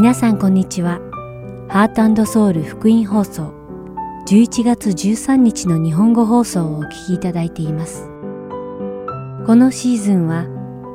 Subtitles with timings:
[0.00, 0.98] 皆さんこんにちは。
[1.68, 3.52] ハートソウル福音放送
[4.26, 8.08] 11月13日の日本語放送をお聞きいただいています。
[9.44, 10.46] このシーズンは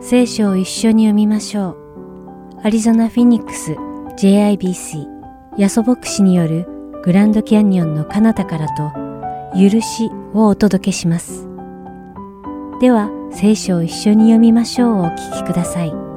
[0.02, 1.78] 聖書を一緒に読みましょ
[2.58, 2.62] う。
[2.64, 3.74] アリゾナ・フィニックス
[4.18, 5.06] JIBC
[5.60, 6.66] ヤソ牧師による
[7.04, 8.92] グランドキャニオンの彼方からと
[9.54, 11.48] 許しをお届けします。
[12.82, 16.15] では聖書を一緒に読みましょうをお聞きください。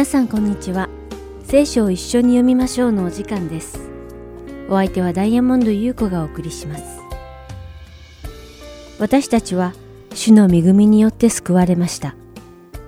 [0.00, 0.88] 皆さんこんにちは。
[1.44, 3.90] 聖書を一緒に読みましょうのお時間です。
[4.70, 6.84] お相手はダイヤモンド優子がお送りします。
[8.98, 9.74] 私たちは
[10.14, 12.14] 主の恵みによって救われました。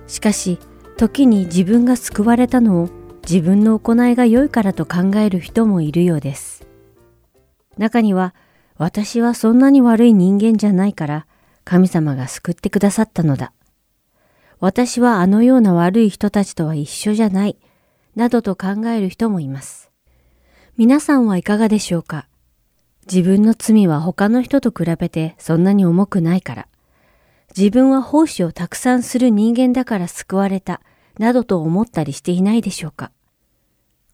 [0.06, 0.58] しかし、
[0.96, 2.88] 時に自分が救われたのを
[3.28, 6.66] 自分の行いが良いからと考える人もいるようです。
[7.76, 8.34] 中には、
[8.78, 11.26] 私はそんなに悪い人間じゃないから
[11.64, 13.52] 神様が救ってくださったのだ。
[14.62, 17.56] 私はあのような悪い人たちとは一緒じゃない、
[18.14, 19.90] などと考える人もいます。
[20.76, 22.28] 皆さんはいかがでしょうか？
[23.12, 26.68] 自分の罪は他の人と比べてそんなに重くないから、
[27.56, 30.80] 自分は奉仕をたくさんする人間だから救われた、
[31.18, 33.10] などと思ったりしていないでしょうか？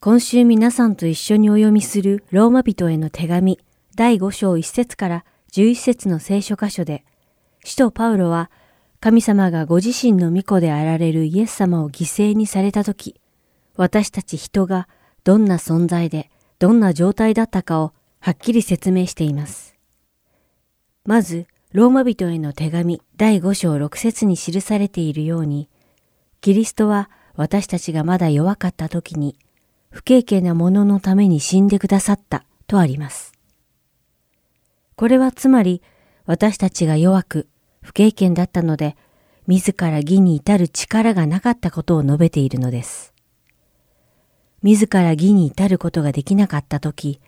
[0.00, 3.58] 今週皆さんと一緒にお読みするローマ人への手紙
[3.96, 7.04] 第5章1節から11節の聖書箇所で、
[7.64, 8.50] 使徒パウロは
[9.00, 13.20] 神様がご自身の御子であられるイエス様を犠牲にされたとき、
[13.77, 14.88] 私たち人が
[15.22, 19.76] どんな存在でどんな状態だったかをはっきり説明しています。
[21.04, 25.69] まず、ローマ人への手紙第5章6節に記されているように、
[26.41, 29.38] キリストは私たちがまだ弱かった時に、
[29.91, 33.32] 不経験なもののために死んでくださったとあります。
[34.97, 35.82] これはつまり、
[36.26, 37.48] 私たちが弱く、
[37.88, 38.99] 不経験だったので、
[39.47, 43.15] 自ら義に至る力がなかったことを述べているのです。
[44.62, 47.19] 自ら義に至ることができなかったとき、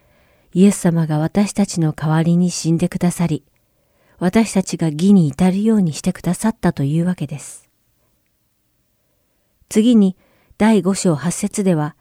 [0.53, 3.43] イエス様が私たちの代わりに死んでくださり、
[4.19, 7.67] 私たちが義に至るようにしてくださったというわけです。
[9.71, 10.15] 次に、
[10.59, 11.97] 第五章八節では、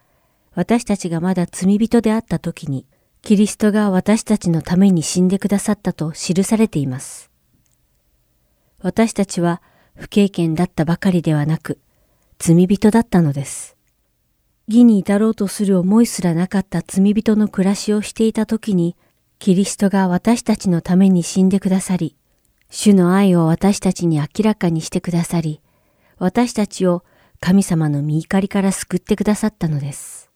[0.54, 2.86] 私たちがまだ罪人であった時に、
[3.22, 7.30] キリストが私たちのために死んでくださったと記されています。
[8.82, 9.62] 私たちは
[9.96, 11.80] 不経験だったばかりではなく、
[12.38, 13.76] 罪人だったのです。
[14.68, 18.96] 義に至ろうとする思いすらなかった罪人の暮らしをしていた時に、
[19.40, 22.16] キリストが私たちのために死んでくださり、
[22.70, 25.62] 主の愛を私たちに明らかにしてくださり、
[26.18, 27.04] 私たちを
[27.40, 30.30] 神様の見怒りから救ってくださったのです。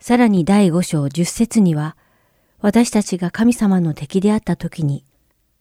[0.00, 1.96] さらに第五章十節には、
[2.60, 5.04] 私たちが神様の敵であった時に、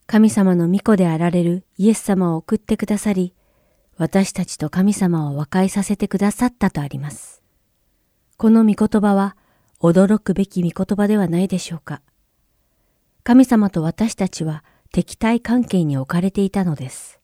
[0.07, 3.33] 神様の御子であられるイエス様を送ってくださり、
[3.97, 7.41] 私たちと神様を和解させてくださったとあります。
[8.37, 9.35] この御言葉は
[9.79, 12.01] 驚くべき御言葉ではないでしょうか。
[13.23, 17.19] 神様と私たちは敵対関係に置かれていたのです。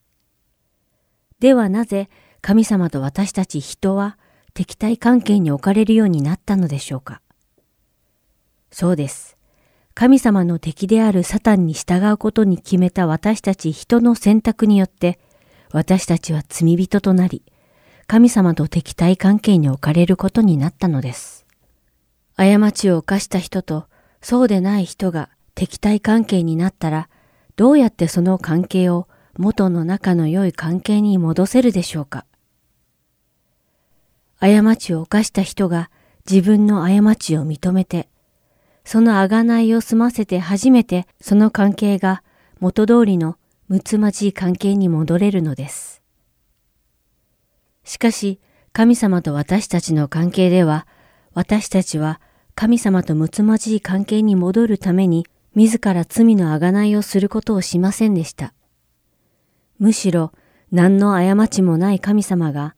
[1.40, 2.10] ではなぜ
[2.42, 4.18] 神様と私たち人は
[4.54, 7.22] 敵対関係に置かれるようになったのでしょうか。
[8.72, 9.38] そうです。
[9.94, 15.20] 神様の敵であるサタンに従うことに決めた私たち人の選択によって、
[15.72, 17.44] 私たちは罪人となり、
[18.08, 21.46] 神様と敵対関係に置かれることになったのです。
[22.36, 23.86] 過ちを犯した人と
[24.22, 27.10] そうでない人が敵対関係になったら、
[27.56, 29.08] どうやってその関係を
[29.38, 32.26] 元の仲の良い関係に戻せるでしょうか。
[34.40, 35.92] 過ちを犯した人が
[36.30, 38.10] 自分の過ちを認めて
[38.84, 42.24] その贖いを済ませて初めてその関係が
[42.60, 43.38] 元通りの
[43.68, 46.02] むつまじい関係に戻れるのです。
[47.84, 48.40] しかし、
[48.74, 50.88] 神様と私たちの関係では、
[51.34, 52.20] 私たちは
[52.56, 55.26] 神様とむつまじい関係に戻るために、
[55.56, 58.54] 自ら罪の贖いをすることをしませんでした。
[59.80, 60.32] むしろ、
[60.72, 62.76] 何の過ちもない神様が、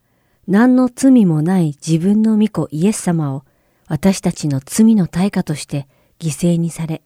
[0.48, 3.46] 何の罪もない自分の御子イエス様を
[3.88, 5.88] 私たちの罪の対価として
[6.20, 7.02] 犠牲にされ、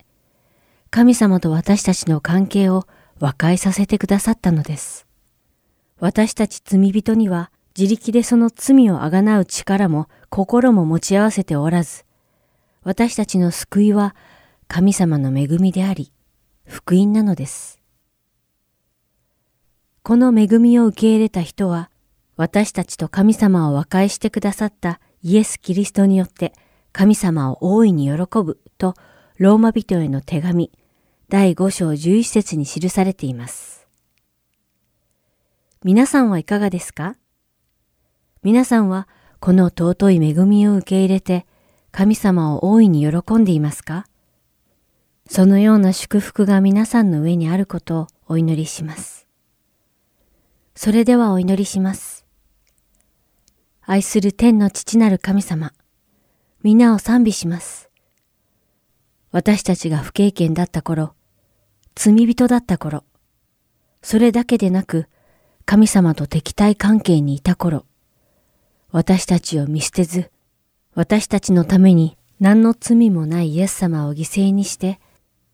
[0.89, 2.87] 神様と私たちの関係を
[3.19, 5.07] 和解させてくださったのです。
[5.99, 12.05] 私たち罪人には自力でその罪をあがなう力も心も持ち合わせておらず、
[12.83, 14.15] 私たちの救いは
[14.67, 16.11] 神様の恵みであり、
[16.65, 17.79] 福音なのです。
[20.03, 21.91] この恵みを受け入れた人は
[22.37, 26.53] 私たちと神様を和解してくださったイエス・キリストによって
[26.93, 28.93] 神様を大いに喜ぶと
[29.37, 30.71] ローマ人への手紙
[31.29, 33.87] 第5章11節に記されています。
[35.83, 37.15] 皆さんはいかがですか？
[38.43, 39.07] 皆さんは
[39.39, 41.45] この尊い恵みを受け入れて
[41.91, 44.05] 神様を大いに喜んでいますか？
[45.29, 49.27] そのような祝福が皆さんの上にあることをお祈りします。
[50.75, 52.25] それではお祈りします。
[53.81, 55.73] 愛する天の父なる神様、
[56.63, 57.86] 皆を賛美します。
[59.31, 61.13] 私たちが不経験だった頃、
[61.95, 63.03] 罪人だった頃、
[64.01, 65.07] それだけでなく、
[65.65, 67.85] 神様と敵対関係にいた頃、
[68.91, 70.31] 私たちを見捨てず、
[70.95, 74.99] 私たちのために何の罪もないイエス様を犠牲にして、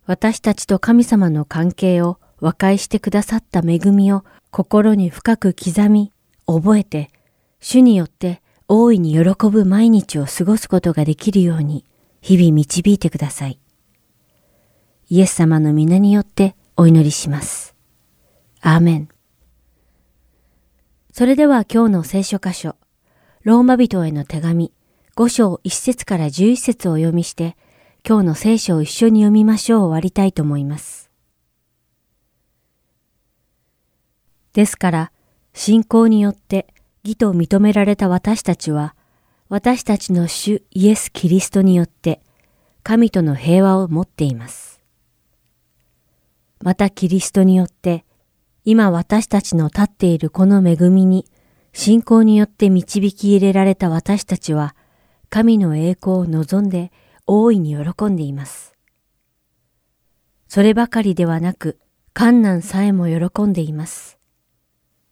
[0.06, 6.12] 私たちと神様の関係を和解してくださった恵みを心に深く刻み、
[6.46, 7.10] 覚えて、
[7.60, 11.86] 主によって大いに喜ぶ毎日を過ごすことができるように、
[12.22, 13.60] 日々導いてください。
[15.13, 17.75] イエス様の皆によってお祈りします。
[18.62, 19.10] アーメン。
[21.12, 22.75] それでは今日の聖書箇所、
[23.44, 24.74] ローマ人への手紙、
[25.15, 27.56] 5章1節から11節を読みして、
[28.04, 31.12] 今日の聖書を一緒に読みましょう終わりたいと思います。
[34.54, 35.12] ですから、
[35.54, 36.66] 信仰によって
[37.04, 38.95] 義と認められた私たちは、
[39.48, 42.19] 私たちの主イエス・キリストによって、
[42.81, 44.73] 神との平和を持っています。
[46.63, 48.06] またキリストによって、
[48.63, 51.25] 今私たちの立っているこの恵みに、
[51.74, 54.74] 信仰によって導き入れられた私たちは、
[55.30, 56.94] 神の栄光を望んで
[57.27, 58.77] 大いに喜んでいます。
[60.48, 61.80] そればかりではなく、
[62.13, 64.18] 観難さえも喜んでいます。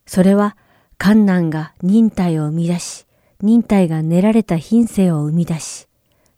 [0.06, 0.56] それは、
[0.98, 3.06] 観難が忍耐を生み出し、
[3.42, 5.90] 忍耐が練られた品性を生み出し、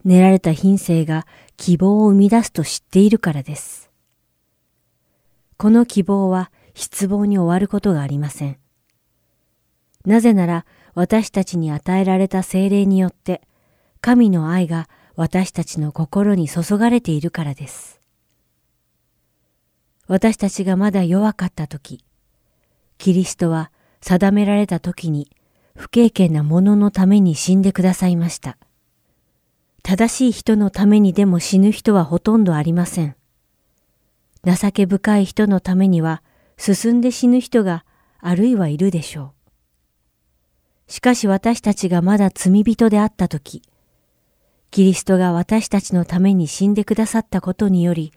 [0.05, 3.82] 練られた品性が希望を生み出すと知っているからです。
[5.57, 8.57] この希望は失望に終わることがありません。
[10.05, 10.65] なぜなら
[10.95, 13.41] 私たちに与えられた精霊によって
[14.01, 18.01] 神の愛が私たちの心に注がれているからです。
[20.07, 22.03] 私たちがまだ弱かった時、
[22.97, 23.71] キリストは
[24.01, 25.29] 定められた時に
[25.75, 28.57] 不経験な者のために死んでくださいました。
[29.81, 33.15] 正しい人のためにでも死ぬ人はほとんどありません。
[34.45, 36.21] 情け深い人のためには
[36.57, 37.85] 進んで死ぬ人が
[38.19, 39.33] あるいはいるでしょ
[40.87, 40.91] う。
[40.91, 43.61] しかし私たちがまだ罪人であったとき、
[44.69, 48.11] キリストが私たちのために死んでくださったことにより、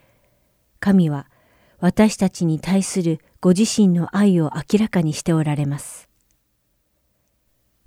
[0.81, 1.27] 神は
[1.79, 6.09] 私たちに対するご自身の愛を明らかにしておられます。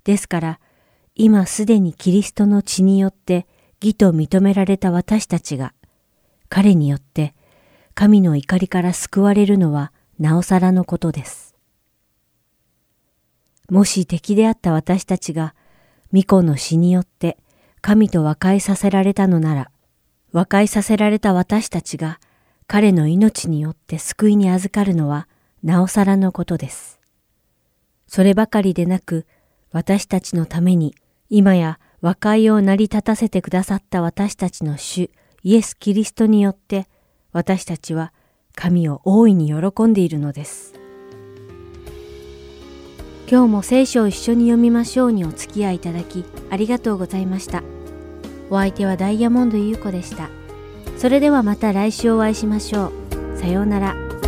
[0.03, 0.59] ですから、
[1.15, 3.47] 今すでにキリストの血によって
[3.81, 5.73] 義と認められた私たちが、
[6.47, 7.35] 彼によって
[7.99, 11.53] 神の怒りから救われるのはなおさらのことです。
[13.69, 15.53] もし敵であった私たちが、
[16.11, 17.37] 巫女の死によって
[17.81, 19.71] 神と和解させられたのなら、
[20.31, 22.21] 和解させられた私たちが
[22.67, 25.27] 彼の命によって救いに預かるのは
[25.61, 27.01] なおさらのことです。
[28.07, 29.25] そればかりでなく、
[29.73, 30.95] 私たちのために
[31.29, 35.11] 今や和解を成り立たせてくださった私たちの主
[35.43, 36.87] イエス・キリストによって
[37.31, 38.13] 私たちは
[38.55, 40.73] 神を大いに喜んでいるのです。
[43.29, 47.61] 今日も聖書を一緒に読みましょうにお付き合いいただきありがとうございました。
[48.49, 50.29] お相手はダイヤモンド優子でした。
[50.97, 52.91] それではまた来週お会いしましょ
[53.35, 53.37] う。
[53.37, 54.18] さようなら。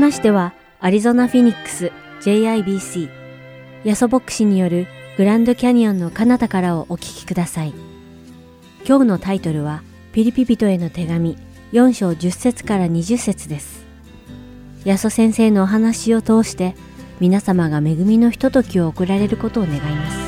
[0.00, 1.92] ましては、アリゾナ・フィニックス
[2.22, 3.10] JIBC
[3.84, 4.86] ヤソ牧師による
[5.18, 7.74] グランドキャニオンの彼方からをお聞きください。
[8.88, 11.36] 今日のタイトルは、ピリピ人への手紙
[11.72, 13.84] 4章10節から20節です。
[14.84, 16.74] ヤソ先生のお話を通して、
[17.20, 20.18] 皆様が恵みのひとときを送られることを願います。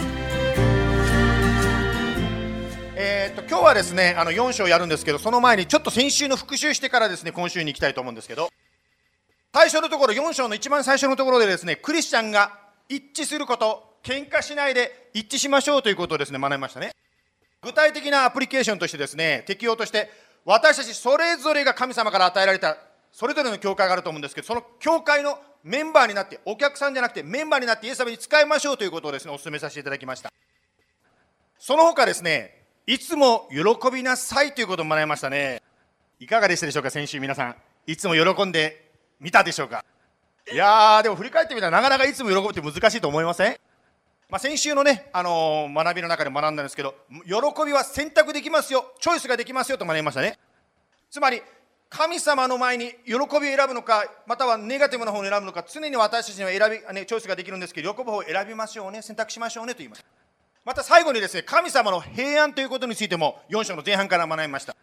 [2.94, 8.48] えー、と今日はですねあの4章やるんですけどその前にちょっと先週の復習してからですね今週に行きたいと思うんですけど
[9.54, 16.92] 最初のところ4章の一番最初のところでですねクリスチャンが一致すること喧嘩しないで一致しましょうということをですね学びましたね。
[17.62, 20.10] 具体的なアプリケーションとしてですね適用として
[20.46, 22.78] 私たちそれぞれが神様から与えられた
[23.12, 30.32] それぞれの教会があると思うんですけどその教会のメンバーになってお客さんじゃなくてメンバーになってイエス様に使いましょうということをですねお勧めさせていただきました。
[31.58, 35.62] その他ですねいつも喜びなさいということを学びましたね。
[36.18, 37.56] いかがでしたでしょうか先週皆さん。
[37.86, 38.81] いつも喜んで
[39.22, 39.84] 見たでしょうか？
[40.52, 43.56] いやーでも振り返ってみたらなかなかいつも喜ぶって難しいと思いません？
[44.28, 48.92] まあ、先週のね、あのー、学びの中で学んだんですけど喜びは選択できますよ。
[48.98, 50.38] チョイスができますよと学びましたね。
[51.10, 51.40] つまり
[51.88, 60.04] 神様の前に喜びを選ぶのかまたはネガティブな方を選ぶのか常に私たちには選び、ね、チョイスができるんですけど喜ぶ方を選びましょうね選択しましょうねと言います
[60.64, 64.74] また最後にですね神様の平安ということについても4章の前半から学びました。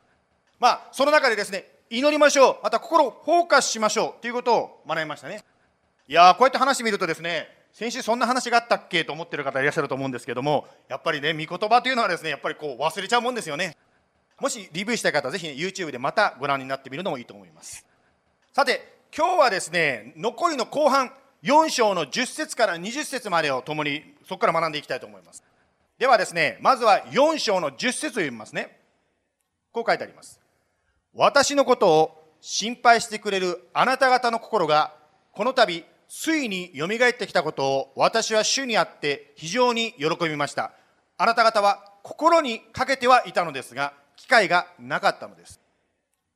[0.59, 2.57] まあその中でですね祈りましょう。
[2.61, 4.21] また心をフォーカスしましょう。
[4.21, 5.43] ということを学びましたね。
[6.07, 13.75] いやこうやって話してみるとですね先週そんな話があったっけと思ってる方いらっしゃると思うんですけどもやっぱりね御言葉というのはですねやっぱりこう忘れちゃうもんですよね。
[14.39, 17.85] もしリビューしたい方はぜひ、ね、YouTube でまたご覧になってみるのもいいと思います。
[18.53, 21.11] さて今日はですね残りの後半
[21.43, 25.43] 4章の10節から20節までを共にそこから学んでいきたいと思います。
[25.97, 28.79] ではですねまずは4章の10節を読みますね。
[29.71, 30.38] こう書いてあります。
[31.13, 34.93] 私のことを心配してくれるあなた方の心が
[35.31, 40.71] この度ついによみがえってきたことを私は主にあって非常に喜びました。
[41.17, 45.59] あなた方は心にかけてはいたのですが機会がなかったのです。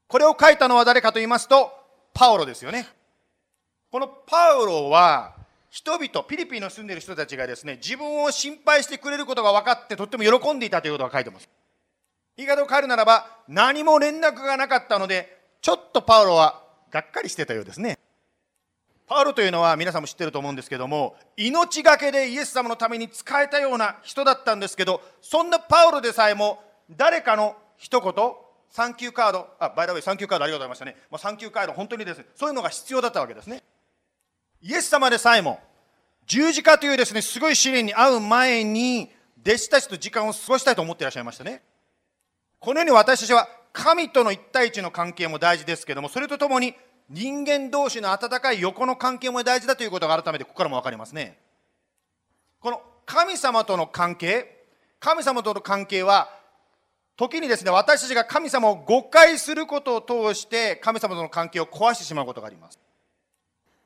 [0.08, 1.72] これを書いたのは誰かと言いますと
[2.14, 2.88] パオロですよね。
[3.92, 5.36] このパウロは
[5.70, 11.50] 人々ピリピの住んでいる人たちがですね自分を心配してくれることが分かってとっても喜んでいたということが書いてます。
[12.38, 16.62] 言い方を変えるならば何も連絡がなかったのでちょっとパウロは
[16.92, 17.98] がっかりしてたようですね。
[19.06, 28.14] パウロというのは皆さんも知ってると思うんですけども命がけでイエス様のために仕えたような人だったんですけどそんなパウロでさえも誰かの一言
[28.70, 32.18] サンキューカードあ by the way サンキューカードありがとうございましたね、まあ、サンキューカード本当にです。
[32.18, 33.62] ねそういうのが必要だったわけですね。
[34.62, 35.60] イエス様でさえも
[36.26, 39.12] 十字架というですねすごい試練に遭う前に
[39.46, 41.62] 弟子たちと時間を過ごしたいと思っていらっしゃいましたね。
[42.64, 46.74] このように私たちは神との一対一の関係も大事ですけどもそれとともに
[47.10, 51.38] 人間同士の温かい横の関係も大事だということが改めてここからも分かりますね。
[52.62, 54.64] この神様との関係
[55.02, 56.30] 神様との関係は
[57.18, 62.80] 時にですね私たちが神様を誤解することを通して神様との関係を壊してしまうことがあります。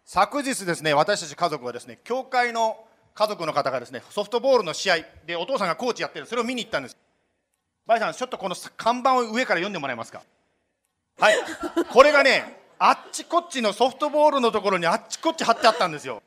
[0.06, 2.78] 昨日ですね私たち家族はですね教会の
[3.16, 6.98] 家族の方がですねソフトボールの試合でお父さんがコーチやってるそれを見に行ったんです。
[7.88, 10.22] バイさん、ちょっとこの看板を上から読んでもらえますか？
[11.20, 11.36] はい。
[11.92, 16.22] これがね、あっちこっちのソフトボールのところにあっちこっち貼ってあったんですよ。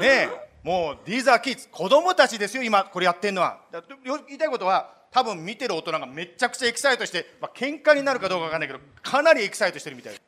[0.00, 0.28] ねえ、
[0.62, 1.68] もう、 These are kids。
[1.68, 3.60] 子供たちですよ、今、これやってるのは。
[4.04, 10.22] 言いたいことは、多分見てる大人がめちゃくちゃエキサイトして、まあ、喧嘩になるかどうかわかんないけど、かなりエキサイトしてるみたいです。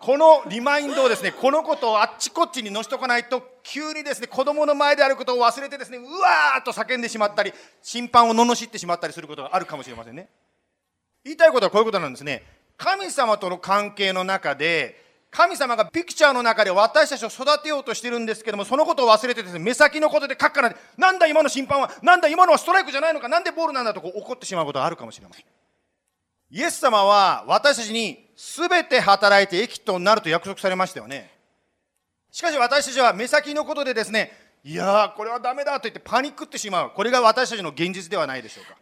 [0.00, 10.28] このリマインドをですね、このことをあっちこっちにのしとかないと、急にですね、子供の前であることを忘れてですね、うわーっと叫んでしまったり、審判を罵ってしまったりすることがあるかもしれませんね。
[11.24, 12.44] 言いたいことはこういうことなんですね。
[12.76, 25.44] 神様との関係の中で神様がピクチャーの中で私たちを育てようとしてるんですけどもそのことを忘れてですね目先のことで書くからなんだ今の審判はなんだ今のはストライクじゃないのかなんでボールなんだとこう怒ってしまうことがあるかもしれません
[26.50, 31.30] イエス様は私たちに全て働いて益となると約束されましたよね。
[32.30, 34.30] しかし私たちは目先のことでですね
[34.62, 36.90] いやーこれはダメだと言ってパニックってしまう。
[36.90, 38.76] これが私たちの現実ではないでしょうか。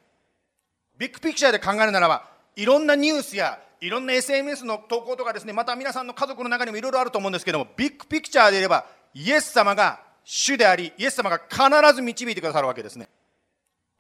[0.99, 13.09] ビッグピクチャーで考えるならばいろんなニュースやいろんな SNS の投稿とかですねまた皆さんの家族の中にもいろいろあると思うんですけどもビッグピクチャーで言えばイエス様が主でありイエス様が必ず導いてくださるわけですね。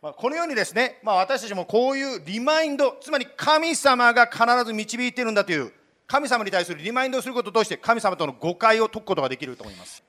[0.05, 5.73] ま、このようにですね、まあ、私たちもこういうリマインドつまり神様が必ず導いてるんだという
[6.07, 10.03] 神様に対するリマインドをすることとして神様との誤解を解くことができると思います。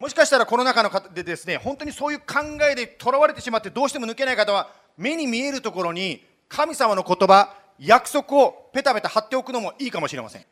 [0.00, 2.24] もしかしたらこの中の方でですね本当にそういう考
[2.70, 10.46] えでとらわれてしまってどうしても抜けない方は目に見えるところに神様の言葉約束をペタペタ貼っておくのもいいかもしれません。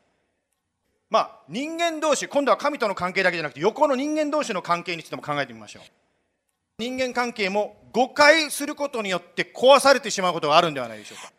[1.08, 5.82] まあ人間同士今度は神との関係だけじゃなくて横の人間同士の関係についても考えてみましょう。
[6.80, 11.30] 人間関係も誤解することによって壊されてしまうことがあるんではないでしょうか。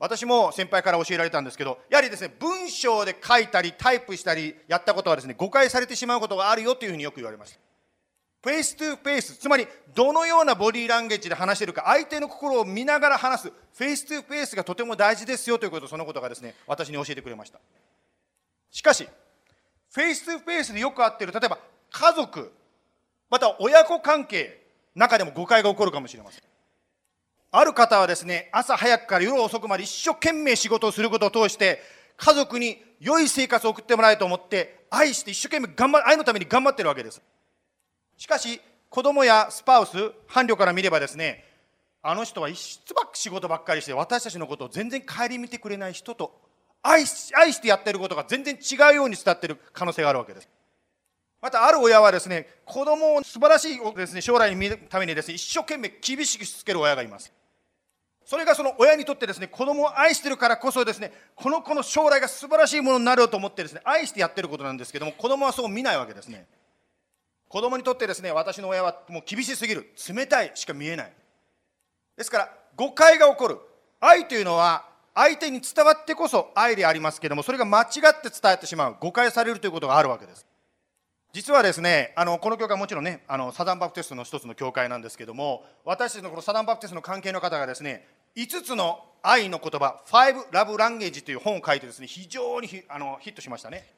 [0.00, 7.58] 私も先輩から教えられたんですけどやはりですね文章で書いたりタイプしたりやったことはですね誤解されてしまうことがあるよというふうによく言われました
[8.42, 17.60] face to face つまりどのようなボディーランゲージで話しているか相手の心を見ながら話す face to face がとても大事ですよということそのことがですね私に教えてくれました。
[18.70, 19.06] しかし
[19.92, 21.58] face to face でよくあってる例えば
[21.90, 22.50] 家族
[23.30, 24.60] また親子関係
[24.94, 26.42] 中でも誤解が起こるかもしれません。
[27.52, 31.80] ある方はですね朝早くから夜遅くまで一生懸命仕事をすることを通して
[32.16, 37.22] 家族に良い生活を送ってもらえると思って愛して一生懸命頑張愛のために頑張ってるわけです。
[38.16, 41.44] しかし子供や spouse 伴侶から見ればですね
[42.02, 46.32] あの人はいつばっ仕事ばっかりして私たちのことを全然顧みてくれない人と
[46.82, 50.48] 愛し愛してやってることが全然違うように伝ってる可能性があるわけです。
[51.40, 57.32] またある親はですね子供を素晴らしいです、ね、将来に見るためにですね一生懸命厳しくしつける親がいます。
[58.26, 66.46] それがその親にとってですね子供を愛してるからこそですねこの子の将来が素晴らしいものになると思ってですね愛してやってることなんですけども子供はそう見ないわけですね。
[67.48, 69.92] 子供にとってですね私の親はもう厳しすぎる。
[70.08, 71.12] 冷たいしか見えない。
[72.16, 73.58] ですから誤解が起こる。
[73.98, 78.96] 愛というのは相手に伝わってこそ愛でありますけどもそれが間違って伝えてしまう。
[79.00, 80.46] 誤解されるということがあるわけです。
[81.32, 93.92] 実はですねあのこの教会はもちろんねあのサダンバプテストの一つの教会なんですけども私たちのこのサダンバプテストの関係の方がですね5つの愛の言葉「5 Love Language」という本を書いてですね非常にヒあのヒットしましたね。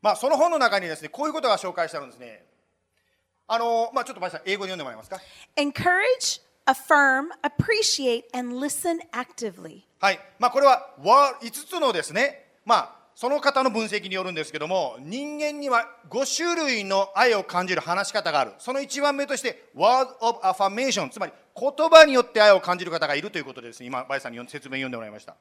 [0.00, 2.44] まあその本の中にですねこういうことが紹介してあるんですね。
[3.46, 5.18] あのまあちょっと林さん英語で読んでもらえますか
[5.56, 9.82] ？Encourage, affirm, appreciate, and listen actively.
[10.00, 10.20] はい。
[10.38, 18.52] まあこれは5つのですねまあその方の分析によるんですけども人間には5種類の愛を感じる話し方がある。
[18.58, 23.80] その1番目として Word of Affirmation つまり言葉によって愛を感じる方がいるということです。
[23.80, 25.36] ね今バイさんに説明を読んでもらいました。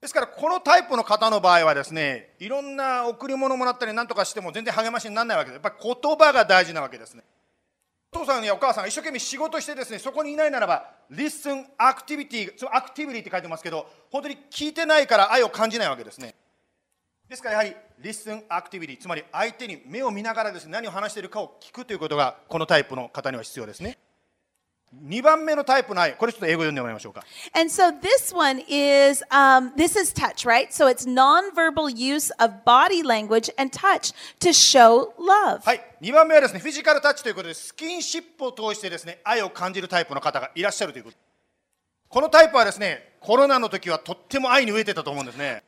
[0.00, 5.62] ですからこのタイプの方の場合はですねいろんな贈り物もらったり何とかしても全然励ましにならないわけです。
[5.62, 7.22] やっぱり言葉が大事なわけですね。
[8.12, 16.34] お父さんやお母さんが一生懸命仕事してですねそこにいないならば Listen Activity アクティビティって書いてますけど本当に聞いてないから愛を感じないわけですね。
[17.28, 23.98] ですからやはり Listen Activity つまり相手に目を見ながらですね何を話しているかを聞くということがこのタイプの方には必要ですね。
[25.02, 27.24] 2番目のタイプの愛これちょっと英語で読んでもらいましょうか。
[27.52, 30.68] And so this one is um, this is touch, right?
[30.70, 35.62] So it's nonverbal use of body language and touch to show love.
[35.64, 35.80] はい。
[36.00, 41.16] 2番目はですねフィジカルタッチということでスキンシップを通してですね愛を感じるタイプの方がいらっしゃるということ。
[42.08, 45.64] このタイプはですねコロナの時はとっても愛に飢えてたと思うんですね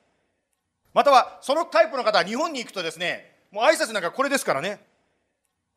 [0.97, 4.81] またはそのタイプの方は日本に行くとですねもう挨拶なんかこれですからね。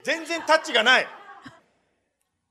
[0.01, 1.07] 全然タッチがない。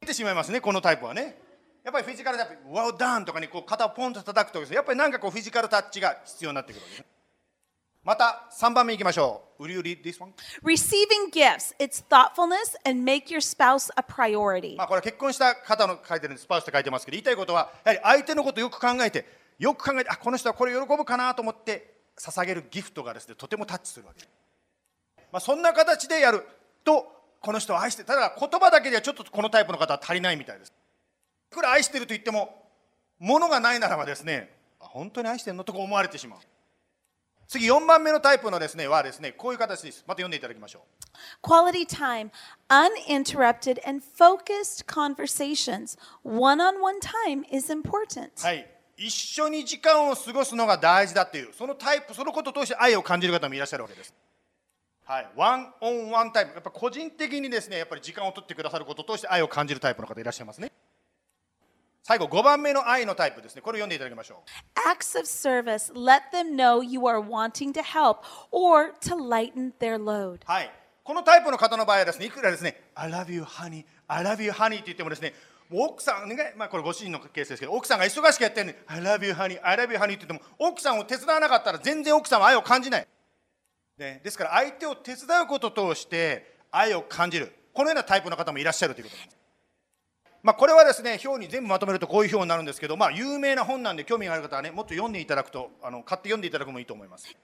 [0.03, 1.39] 出てしまいますねこのタイプはね。
[1.83, 7.05] やっぱりフィジカルタッチ「ワウダウン」とかにこう肩をポンと叩くとですねやっぱりなんかこうフィジカルタッチが必要になってくるわけです
[8.05, 9.65] また3番目いきましょう。
[9.65, 10.35] Will you read this one?
[10.63, 14.77] Receiving gifts, it's thoughtfulness and make your spouse a priority.
[14.77, 19.25] まあこれは結婚した方の書いてるんですスパウスって書いてますけど言いたいことはやはり相手のことをよく考えて
[19.59, 24.21] よく考えてあこの人はこれ喜ぶかなと思って捧げるギフトがですねとてもタッチするわけ。
[24.21, 24.31] です、
[25.33, 26.47] まあ、そんな形でやる。
[26.85, 27.07] と
[27.41, 30.73] この人を愛してただ言葉だけではちょっとこのタイプの方は足りないみたいです。
[31.53, 32.65] いくら愛してると言っても
[33.19, 34.51] 物がないならばですね
[34.81, 35.65] あ本当に愛してるの？
[35.65, 36.39] とか思われてしまう。
[37.47, 40.05] 次4番目のタイプのですねはですねこういう形です。
[40.07, 40.81] また読んでいただきましょ
[41.43, 41.47] う。
[41.47, 42.31] Quality time,
[42.69, 48.31] uninterrupted and focused conversations, one on one time is important.
[48.43, 54.13] はい一緒に時間を過ごすのが大事だっていうそのタイプそのことを通して愛を感じる方もいらっしゃるわけです。
[55.05, 60.73] はい、ワンオンワンタイプやっぱ個人的にですねやっぱり時間を取ってくださることを通して愛を感じるタイプの方いらっしゃいますね。
[62.03, 63.63] 最後5番目の愛のタイプですね。
[63.63, 64.91] これを読んでいただきましょう。
[64.91, 68.19] Acts of service, let them know you are wanting to help
[68.51, 70.41] or to lighten their load.
[70.45, 70.71] はい。
[71.05, 75.33] このタイプの方の場合はですね、いくらですね、I love you, honey, I love you, honey って言ってもですね、
[75.71, 83.07] 奥さんね、まあこれご主人のケースですけど、奥さんが忙しくやってるのに、I love you, honey, I love you, honey って言っても、奥さんを手伝わなかったら全然奥さんは愛を感じない。
[83.99, 87.53] ね、ですから相手を手伝うことを通して愛を感じる。
[87.75, 89.39] このようなタイプの方もいらっしゃるということです。
[90.43, 97.35] まあ、これはですね表に全部まとめるとこういう表になるんですけど、まあ、有名な本なんで興味がある方はねもっと読んでいただくとあの買って読んでいただくのもいいと思います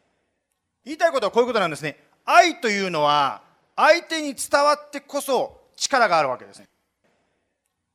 [0.84, 3.42] 言いたいことはこういうことなんですね愛というのは
[3.76, 6.68] 相手に伝わってこそ力があるわけですね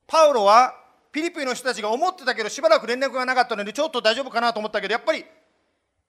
[0.09, 0.73] パウロは
[1.11, 5.23] ピリピの人たちが思ってたけどしばらく連絡がなかったのでちょっと大丈夫かなと思ったけどやっぱり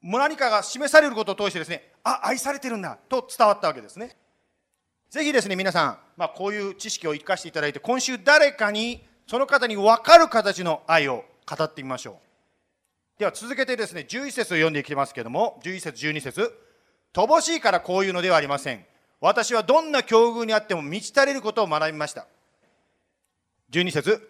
[0.02, 4.16] 何かが示されることを通してですねあ愛されてるんだと伝わったわけですね。
[5.10, 13.18] ぜひですね皆さん、まあ、こういう知識を生かしていただいて今週誰かにその方に分かる形の愛を語ってみましょう。
[13.18, 16.52] では続けてですね11節を読んでいきますけども11節12節。
[17.12, 18.86] 乏しいからこういうのではありません。
[19.20, 22.26] 私はどんな境遇にあっても満ち足りることを学びました。
[23.70, 24.28] 12節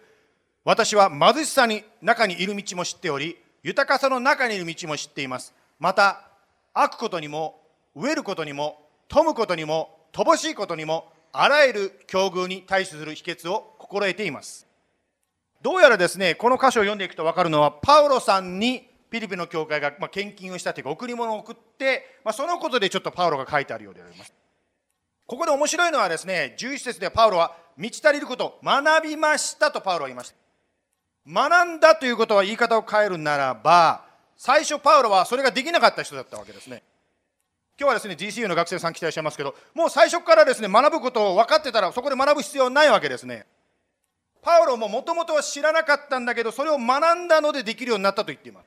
[0.63, 5.53] 私は貧しさに中にいる道も知っており豊かさの中にいる道も知っています。
[5.79, 6.21] また
[6.73, 7.59] 悪ことにも
[7.95, 8.77] 飢えることにも
[9.07, 14.67] 富むことにも乏しいことにもあらゆる境遇に対処する秘訣を心得ています。
[15.61, 24.33] どうやらですねこの箇所を読んでいくと分かるのはパウロさんにピリピンの教会が、ま、献金をしたというか贈り物を送って、まあ、そのことでちょっとパウロが書いてあるようであります。
[25.27, 30.35] ここで面白いのはですね11節でパウロは満ち足りること学びましたとパウロは言いました。
[31.27, 34.05] 学んだということは言い方を変えるならば
[34.37, 36.83] 最初パウロはそれができなかった人だったわけですね。
[37.79, 43.47] 今日はですね GCU の学生さん来ていらっしゃいますけどもう最初からですね学ぶことを分かってたらそこで学ぶ必要はないわけですね。
[44.43, 48.65] パウロももともとは知らなかったんだけどそれを学んだのでできるようになったと言っています。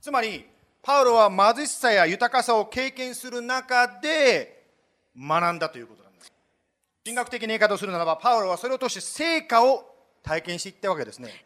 [0.00, 0.46] つまり
[0.80, 4.62] パウロは貧しさや豊かさを経験する中で
[5.18, 6.11] 学んだということなんです。
[7.04, 9.84] 神学的な言い方をするならばパウロはそれを通して成果を
[10.22, 11.44] 体験していったわけですね。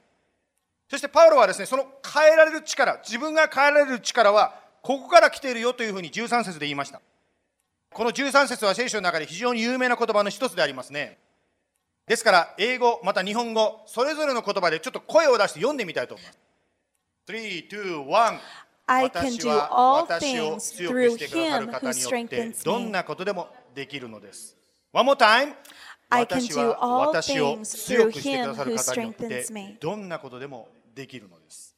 [0.88, 7.00] そしてパウロはですねその変えられる力自分が変えられる力はここから来ているよというふうに13節で言いました。
[7.92, 11.18] この13節は聖書の中で非常に有名な言葉の一つでありますね。
[12.06, 16.38] ですから英語また日本語それぞれの言葉でちょっと声を出して読んでみたいと思います。
[17.28, 18.38] 3、2、1
[18.88, 22.90] I can 私 do は all things through him 方 who strengthens どん me.
[22.92, 24.56] なことでもできるのです
[24.96, 25.54] One more time.
[26.08, 29.24] I can 私 do は all 私を things 強 through くしてくださる him 方 who によって
[29.26, 29.76] strengthens me.
[29.78, 31.76] どんなことでもできるのです。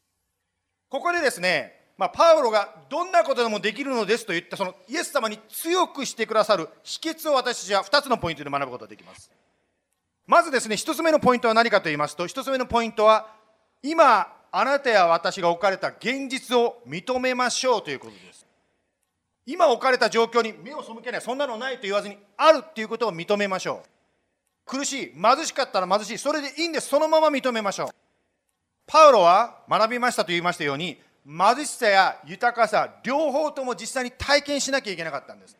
[0.88, 9.32] ここでですね、まあ、パウロがどんなことでもできるのですと言ったそのイエス様に強くしてくださる秘訣を私たちは2つのポイントで学ぶことができます。
[10.28, 13.34] まずですね1つ目のポイントは何かと言いますと1つ目のポイントは
[13.82, 18.37] 今あなたや私が置かれた現実を認めましょうということです
[19.50, 23.88] 今置かれた状況に目を背けないそんなのないと言わずにあるっていうことを認めましょう。
[24.66, 26.88] 苦しい貧しかったら貧しいそれでいいんです。
[26.88, 27.88] そのまま認めましょう。
[28.86, 35.56] パウロは学びましたと言いましたように貧しさや豊かさ両方とも実際に体験しなきゃいけなかったんです。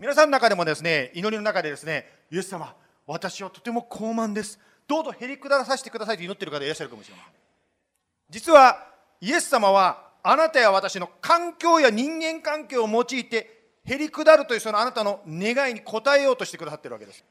[0.00, 2.74] 皆さんの中でもですね祈りの中でですねイエス様
[3.06, 4.58] 私はとても高慢です。
[4.88, 7.32] どうぞへりくだらさせてくださいと祈っている方いらっしゃるかもしれません。
[8.30, 8.86] 実は
[9.20, 17.24] イエス様はあなたや私の環境や人間関係を用いてへりくだるというそのあなたの願いに応えようとしてくださっているわけです。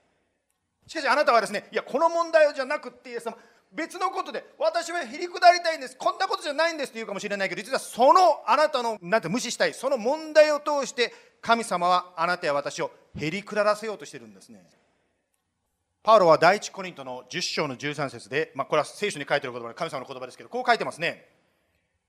[0.88, 3.36] しかしあなたはですねいやこの問題じゃなくってイエス様
[3.74, 14.64] 別のことで私はへりくだりたいんですこんなことじゃないんですって言うかもしれないけど実はそのあなたのなんて無視したいその問題を通して神様はあなたや私をへりくだらせようとしているんですね。
[16.02, 21.35] パウロは第一コリントの10章の13節で、まあ、これは聖書に書いてる言葉で神様の言葉ですけどこう書いてますね。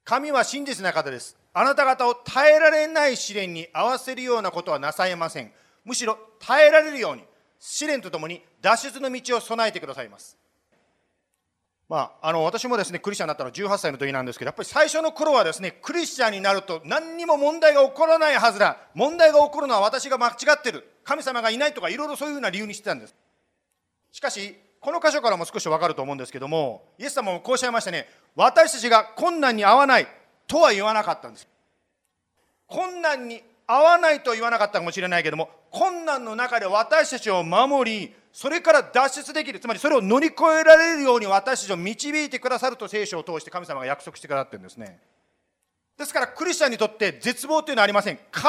[0.07, 1.37] 神は真実な方です。
[1.53, 5.51] あなた方を耐えられない試練に合わせるようなことはなさえません。
[5.85, 7.25] むしろ耐えられるように
[7.59, 10.39] 試練とともに脱出の道を備えてくださいます。
[11.89, 18.77] まあ、あの私もですねクリスチャンになったのは18歳の時なんですけどやっぱり最初の頃はですねクリスチャンになると何にも問題が起こらないはずだ。
[18.95, 20.89] 問題が起こるのは私が間違ってる。
[21.03, 23.17] 神様がいないとかいろいろそういうふうな理由にしてたんです。
[24.13, 28.09] しかしこの箇所からも少し分かると思うんですけどもイエス様もこうおっしゃいましたね。
[28.35, 30.07] 私たちが困難に合わない
[30.47, 31.49] とは言わなかったんです。
[32.67, 45.01] 困難に合わないと言わなかったかもしれないけども困難の中で私たちを守りそれから脱出できるつまりそれを乗り越えられるように私たちを導いてくださると聖書を通して神様が約束してくださってるんですね。
[45.99, 48.19] ですからクリスチャンにとって絶望というのはありません。
[48.31, 48.45] 必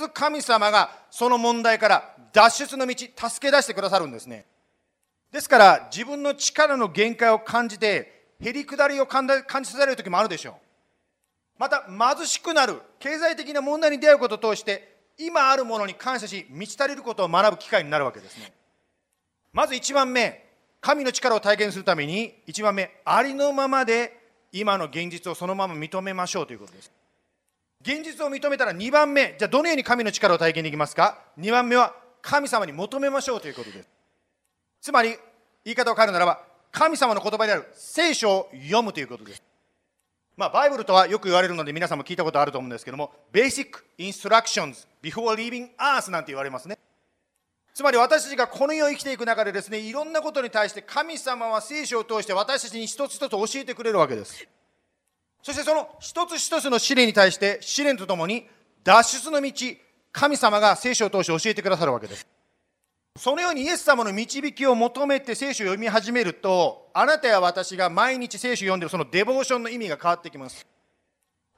[0.00, 4.46] ず神様がその問題から脱出の道助け出してくださるんですね。
[5.32, 9.34] ですから自分の力の限界を感じてへりくだりを感じ
[9.70, 10.54] させられる時もあるでしょう。
[11.58, 18.52] また貧しくなる経済的な問題に出会うことを通して今あるものに感謝し満ち足りることを学ぶ機会になるわけですね。
[19.52, 20.44] まず1番目
[20.82, 24.20] 神の力を体験するために1番目ありのままで
[24.52, 26.92] 今の現実をそのまま認めましょうということです。
[27.80, 33.88] 現実を認めたら2番目じゃあどのように神の力を体験できますか？2番目は神様に求めましょうということです。
[34.86, 35.16] つまり
[35.64, 36.38] 言い方を変えるならば
[36.70, 39.42] 神様の言葉である聖書を読むということです。
[40.36, 43.66] まあ、バイブルとはよく言われるので皆さんも聞いたことあると思うんですけども Basic
[43.98, 46.78] Instructions Before Leaving Earth なんて言われますね。
[47.74, 54.46] つまり私たちがこの世を生きていく中でですねいろんなことに対して神様は聖書を通して私たちに一つ一つ教えてくれるわけです。
[55.42, 58.46] そしてその一つ一つの試練に対して試練とともに
[58.84, 59.52] 脱出の道
[60.12, 62.35] 神様が聖書を通して教えてくださるわけです。
[63.18, 70.66] そのようにイエス様の導きを求めて聖書を読み始めるとあなたや私が毎日聖書を読んでるそのデボーションの意味が変わってきます。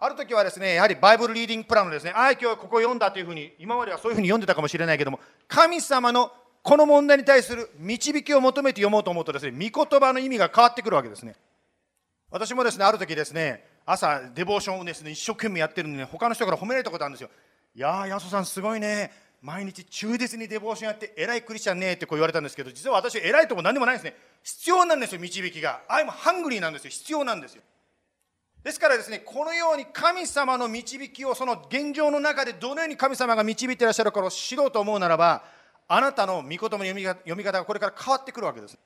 [0.00, 5.18] ある時はですねやはりバイブルリーディングプランのですねああ今日ここ読んだというふうに今まではそういうふうに読んでたかもしれないけども
[5.48, 6.30] 神様の
[6.62, 11.34] この問題に対する導きを求めて読もうと思うとですね御言葉の意味が変わってくるわけですね。
[12.30, 17.30] 私もですねある時ですね朝デボーションをですね一生懸命やってるのに、ね、他の人から褒められたことあるんですよ。
[17.74, 19.10] いやー、ヤソさんすごいね。
[19.40, 24.16] 毎日忠実にデボーションやって偉いクリスチャンねってこう言われたんですけど実は私偉いとも何でもないんですね。
[24.42, 25.82] 必要なんですよ導きが。
[25.88, 27.62] あいもハングリーなんですよ必要なんですよ。
[28.64, 35.44] ですからですねこのように神様の導きをその現状の中でどのように神様が導いていらっしゃるかを知ろうと思うならば
[35.86, 38.76] あなたの御言葉の読み読み方がこれから変わってくるわけです。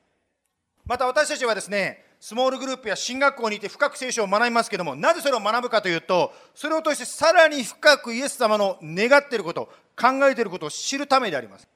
[0.84, 11.68] また私たちはですねスモールグループや進学校にいて深く聖書を学びますけどもなぜそれを学ぶかというとそれを通してさらに深くイエス様の願っていること考えていることを知るためであります。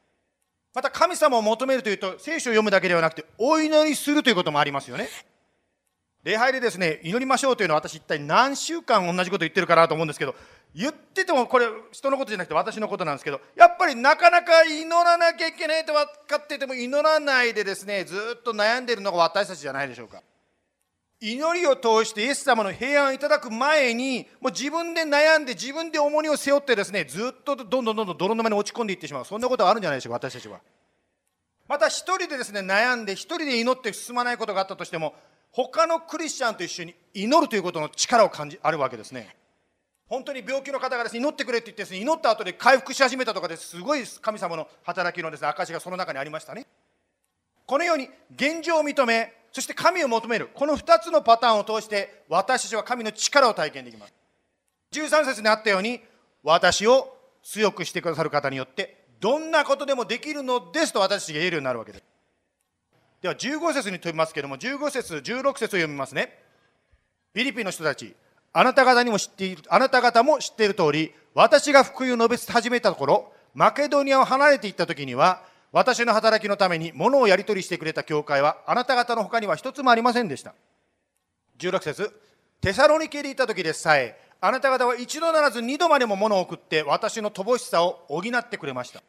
[0.75, 5.09] また神様を求めるというと聖書を読むだけではなくてお祈りするということもありますよね。
[6.23, 10.35] 礼拝でですね祈りましょうというのは私一体何週間同じこと言ってるかなと思うんですけど
[10.75, 20.21] 言っててもこれ人のことじゃなくて私のことなんですけどやっぱりなかなか祈らなきゃいけないと分かってても祈らないでですねずっと悩んでるのが私たちじゃないでしょうか。
[21.21, 29.25] 祈りを通してイエス様の平安をいただく前にもう自分で悩んで自分で重荷を背負ってですねずっとどんどんどんどん泥沼に落ち込んでいってしまう。
[29.25, 30.61] そんなことがあるんじゃないでしょうか私たちは。
[31.69, 35.15] また一人でですね悩んで一人で祈って進まないことがあったとしても
[35.53, 39.35] 他のクリスチャンと一緒に祈るということの力を感じあるわけですね。
[40.07, 43.81] 本当に病気の方がです、ね、祈ってくれって言ってです、ね、祈った後で回復し始めたとかです。
[43.81, 46.67] ごい神様の働きのです、ね、証がその中にありましたね。
[47.65, 50.51] このように現状を認めそして神を求める。
[50.53, 54.13] この2つのパターンを通して私たちは神の力を体験できます。
[54.93, 56.03] 13節にあったように
[56.43, 62.05] 私を強くしてくださる方によってどんなことでもできるのですと私たちが言えるようになるわけです。
[63.23, 66.39] では15節に飛びますけれども15節16節を読みますね。
[67.33, 68.15] フィリピンの人たち
[68.53, 75.41] あなた方にも知っているあなた方も知っている通り私が福音を述べ始めたところマケドニアを離れていった時には
[75.77, 80.55] 私の働きのために物をやり取りしてくれた教会はあなた方の他には一つもありませんでした。
[81.59, 82.19] 16節
[82.63, 89.03] テサロニケにいた時でさえあなた方は一度ならず二度までも物を送って私の乏しさを補ってくれました。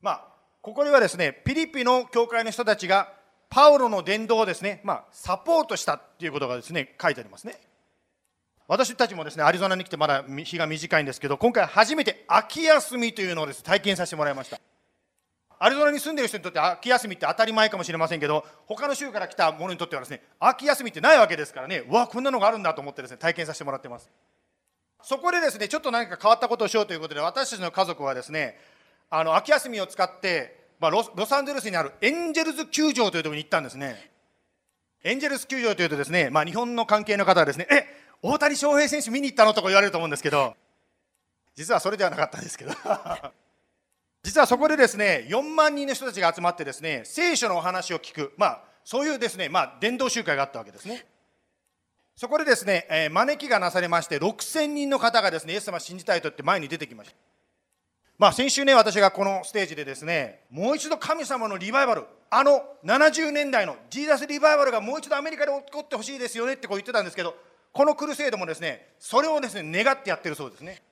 [0.00, 0.24] まあ
[0.62, 3.12] ここではですねピリピの教会の人たちが
[3.50, 7.60] パウロの伝道をですね、まあ、サポートしたっていうことがですね書いてありますね。
[8.66, 14.58] 私たちもですねアリゾナに来てまだ日が短いんですけど今回初めて秋休みというのをです、ね、体験させてもらいました。
[15.58, 21.84] アリゾナに住んでる人にとって秋休みって当たり前かもしれませんけど他の州から来た者にとってはですね秋休みってないわけですからね。
[21.88, 24.08] うわこんなのがあるんだと思ってですね体験させてもらってます。
[25.02, 28.58] そこでですねちょっと何か変わったことをしようということで私たちの家族はですね
[29.10, 34.10] あの秋休みを使って、まあ、ロサンゼルスにあるエンジェルズ球場というところに行ったんですね。
[35.02, 37.86] エンジェルス球場というとですね、まあ、日本の関係の方はですねえ
[38.20, 40.54] 大谷翔平選手見に行ったのとか言われると思うんですけど
[41.54, 42.72] 実はそれではなかったんですけど。
[44.28, 51.06] 実はそこでですね4万人の人たちが集まってですね聖書のお話を聞く、まあ、そういうですね、まあ、伝道集会があったわけですね。
[52.14, 57.16] そこでですね、えー、招きがなされまして6000人の方がですねイエス様を信じたいと言って前に出てきました。
[58.18, 67.34] まあ先週ね私がこのステージでですねもう一度神様のリバイバルあの70年代のジーザスリバイバルがもう一度アメリカで起こってほしいですよねってこう言ってたんですけど
[67.72, 70.82] このクルセイドもですねそれをですね願ってやってるそうですね。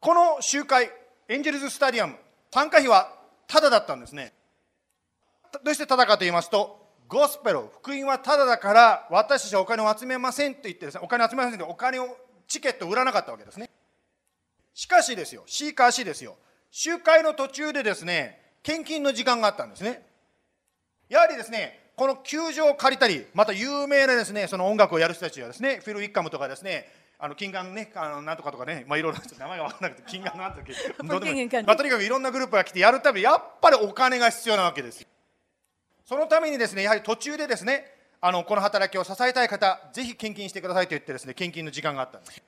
[0.00, 0.90] この集会
[1.28, 2.16] エンジェルズスタディアム。
[2.50, 3.12] 参加費は
[3.46, 4.32] ただだったんですね。
[5.62, 13.68] どうしてただかと言いますとゴスペル福音はただだから私たちはお金を集めませんと言ってですねお金を集めませんとお金をチケットを売らなかったわけですね。
[14.72, 16.36] しかしですよ C か C ですよ。
[16.70, 20.06] 集会の途中でですね献金の時間があったんですね。
[21.10, 26.86] やはりですねこの球場を借りたりまた有名なですねその音楽をやる人たちはですねフィル・ウィッカムとかですね
[27.20, 30.66] あの金眼ね、あのなんとかとかね、まあいろいろ名前が分からなくて、金眼なんとか、
[31.02, 35.04] どうでもいいまあとにかくいろんなグループが来てやるためにやっぱりお金が必要なわけです。
[36.04, 42.40] そのためにですね、やはり途中でですね、あのこの働きを支えたい方、ぜひ献金してくださいと言ってですね、献金の時間があったんです。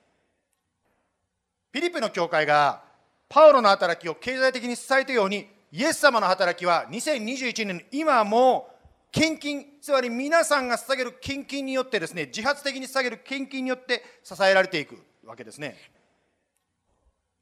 [1.73, 2.81] フィリピンの教会が
[3.27, 8.70] パウロの働きを経済的に支えたように、イエス様の働きは2021年の今も
[9.11, 15.77] 献金、つまり皆さんが捧げる献金によってですね、自発的に捧げる献金によって支えられていくわけですね。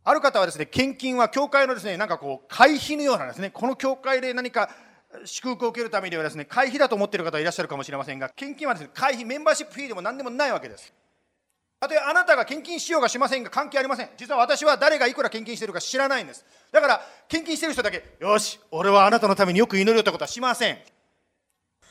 [0.03, 4.69] ある方はですね、献金は教会のですね、なんかこう、会費のようなですね、この教会で何か
[5.25, 10.91] 祝福を受けるためにはですね、会費だと思っている方いらっしゃるかもしれませんが、献金はですね、会費、メンバーシップフィーでも何でもないわけです。
[11.79, 14.09] たとえあなたが献金しようがしませんが関係ありません。
[14.17, 16.45] 実は私は誰がいくら献金してるか知らないんです。
[16.71, 20.79] だから、献金してる人だけ、よし、俺はあなたのためによく祈るよってことはしません。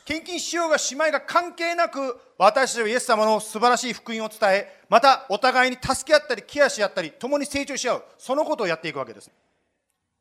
[0.08, 8.04] 献金しようがしまいが関係なく私たちはイエス様の素晴らしい福音を伝えまたお互いに助け合ったりケアし合ったり共に成長し合う。
[8.16, 9.30] そのことをやっていくわけです。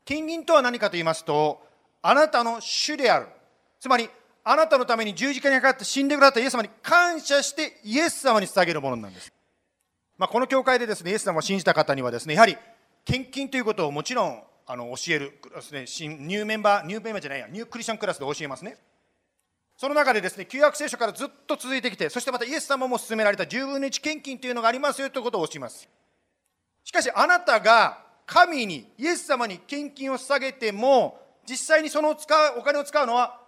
[0.03, 1.61] 献金とは何かと言いますと
[2.01, 3.27] あなたの主である
[3.79, 4.09] つまり
[4.43, 9.31] あなたのために十字架にかかって死んでくださったイエス様に感謝してイエス様に捧げるものなんです、
[10.17, 12.57] まあ、この教会でですねイエス様を信じた方にはですねやはり
[13.05, 18.75] 献金ということをもちろんあの教えるですねニューメンバーニューメンバーじゃないやニュークリスチャンクラスで教えますね。
[19.77, 25.87] その中でですね、旧約聖書からずっと続いてきて、そしてまたイエス様も進められた10分の1献金というのがありますよということを教えます。
[26.83, 33.39] しかし、あなたが神に、イエス様に献金を捧げても、実際にその使う、お金を使うのは、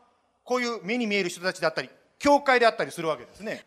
[0.43, 3.65] こういう目に見える人たちだったり、教会であったりするわけですね。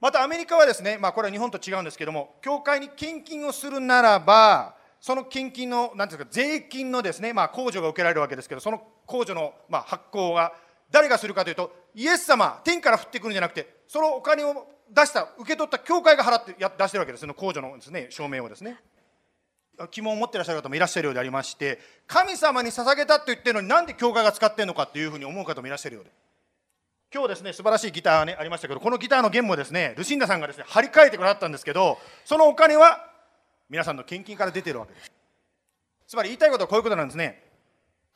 [0.00, 10.52] またアメリカはですね、まあこれは日本と違うんですけども、教会に献金をするならば、その献金の、なんていうか、税金のですね、まあ控除が受けられるわけですけど、その控除の、まあ、発行が
[10.90, 17.22] 誰がするかというとイエス様天から降ってくるんじゃなくてそのお金を出した受け取った教会が払ってや出してるわけです。
[17.22, 18.78] その控除のです、ね、証明をですね。
[19.92, 21.78] 疑問を持ってらっしゃる方もいらっしゃるようでありまして
[22.08, 26.10] 神様に捧げたと言ってるのになんで教会が使ってるのかというふうに思う方もいらっしゃるようで。
[27.14, 33.08] 今日ですね素晴らしいギターが、ね、ありましたけどこのギターの弦もですねルシンダさんがですね張り替えてくださったんですけどそのお金は
[33.70, 35.12] 皆さんの献金から出てるわけです。
[36.08, 37.47] つまり言いたいことはこういうことなんですね。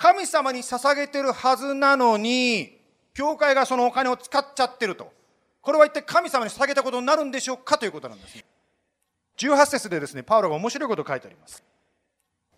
[0.02, 2.76] 神様に捧げてるはずなのに、
[3.14, 5.12] 教会がそのお金を使っちゃってると。
[5.60, 8.44] これは一体神様に捧げたことになるんでしょうかということなんですね。
[9.38, 11.62] 18節でですね、パウロが面白いことを書いてあります。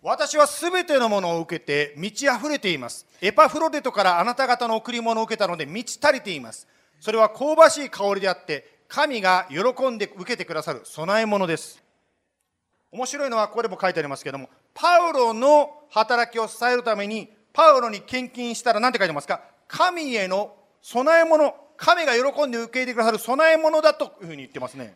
[0.01, 3.05] 私はすべてのものを受けて満ち溢れています。
[3.21, 6.67] エパフロデトからあなた方の贈り物を受けたので満ち足りています。
[6.99, 11.79] それは香ばしい香りであって、神が喜んで受けてくださる供え物です。
[12.91, 19.41] 面白いのはここでも書いてありますけども、パウロの働きを支えるためにパウロに献金したら何て書いてますか？
[19.69, 21.55] 神への供え物。
[21.77, 24.93] 神が喜んで受け入れてくださる供え物だというふうに言ってますね。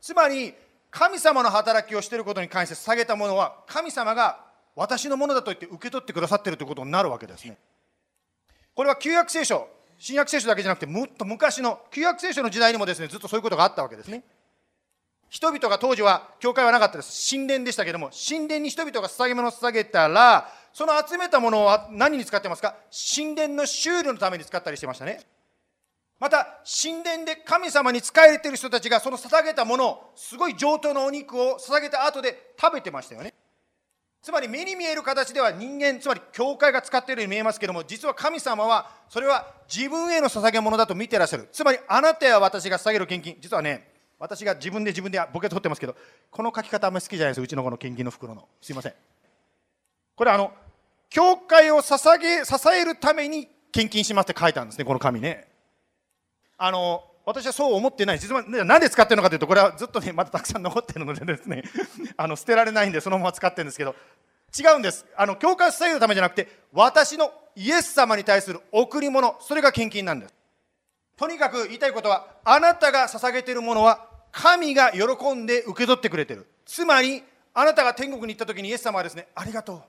[0.00, 0.54] つまり
[0.90, 4.44] 神様の働きをしていることに関して下げたものは神様が
[4.74, 7.56] 私のものだと言って受け取ってくださっているということになるわけですね。
[8.74, 14.24] これは旧約聖書新約聖書だけじゃなくてもっと昔の旧約聖書の時代にもですねずっとそういうことがあったわけですね。
[15.30, 17.28] 人々が当時は教会はなかったです。
[17.34, 22.74] 神殿でしたけども神殿に人々が捧げ物を捧げたらその集めたものは何に使ってますか？
[23.14, 25.20] 神殿の修理のために使ったりしてましたね。
[26.18, 33.34] また、神殿で神様に仕えてる人たちがその捧げたものを、すごい上等のお肉を捧げた後で食べてましたよね。
[34.22, 41.48] つまり目に見える形では人間、つまり教会が使っているように見えますけども、実は神様はそれは自分への捧げ物だと見てらっしゃる。
[41.50, 43.88] つまりあなたや私が捧げる献金、実はね、
[44.20, 45.96] 私が自分で自分でボケ取ってますけど、
[46.30, 48.46] この書き方あんまり好きじゃないです、うちのこの献金の袋の。
[48.60, 48.94] すいません。
[50.16, 50.52] これあの、
[51.10, 55.48] 教会を捧げ、支えるために献金しますって書いたんですね、この紙ね。
[56.56, 58.18] あの、私はそう思ってない。
[58.18, 61.62] 実は、なんで使ってるのかというと、これはずっとね、まだたくさん残ってるのでですね、
[62.16, 63.94] あの、捨てられないんで、そのまま使ってるんですけど、
[64.58, 65.06] 違うんです。
[65.16, 70.34] あの、教会を支えるためじゃなくて、私のイエス様に対する贈り物、それが献金なんです。
[71.16, 76.46] とにかく言いたいことは、あなたが捧げているものは、神が喜んで受け取ってくれてる。
[76.66, 77.22] つまり、
[77.54, 79.82] あなたが天国に行った時にイエス様はですね、ありがとう。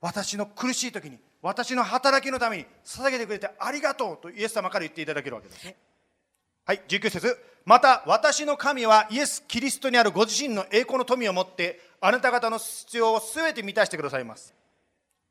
[0.00, 5.76] 私の苦しい時に私の働きのために捧げてくれてありがとうとイエス様から言っていただけるわけですね。
[6.64, 7.38] はい19節。
[7.64, 14.54] また私の神はイエス・キリストにあるご自身の栄光の富を持ってあなた方の必要を全て満たしてくださいます。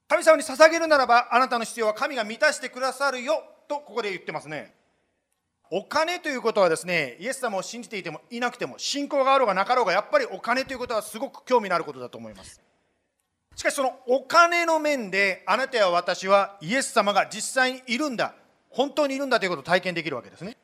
[0.07, 4.73] 神様に捧げるならばあなたの必要は神が満たしてくださるよとここで言ってますね。
[5.69, 12.61] お金ということはですねイエス様を信じていてもいなくても信仰があろうがなかろうがやっぱりお金ということはすごく興味のあることだと思います。
[13.57, 18.35] しかしそのお金の面であなたや私はイエス様が実際にいるんだ。
[18.69, 20.57] 本当にいるんだということを体験できるわけですね。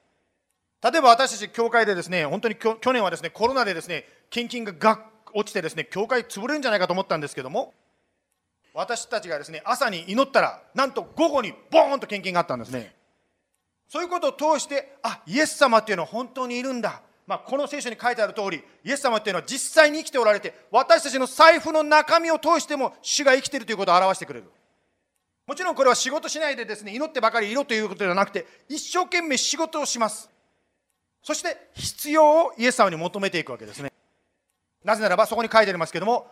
[0.83, 4.99] 例えば私たち教会でですね本当に去年はですねコロナでですね献金がが
[5.33, 7.73] 落ちてですね教会潰れるんじゃないかと思ったんですけども
[8.75, 12.93] 私たちがですね朝に祈ったらなんと午後にボーンと献金があったんですね。
[13.89, 24.45] そういうことを通してあイエス様っていうのは本当にいるんだ、まあ、この聖書に書いてある通りイエス様っていうのは実際に生きておられて私たちの財布の中身を通しても主が生きているということを表してくれる。
[25.45, 30.29] もちろんこれは仕事しないでですね祈ってばかりいろということではなくて一生懸命仕事をします。
[31.21, 33.91] そして必要をイエス様に求めていくわけですね。
[34.83, 36.27] なぜならばそこに書いてありますけども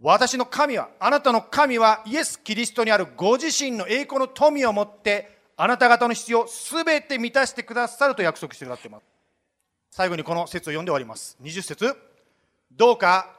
[0.00, 9.17] 私の神はあなたの神はイエス・キリストにあるご自身の栄光の富を持ってあなた方の必要をすべて満たしてくださると約束してくださっています。
[9.90, 11.36] 最後にこの説を読んで終わります。
[11.42, 11.96] 20節。
[12.72, 13.34] どうか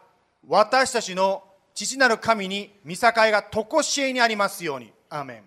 [0.48, 1.44] 私たちの
[1.74, 4.92] 父なる神に見境が常しえにありますように。
[5.10, 5.44] アーメン。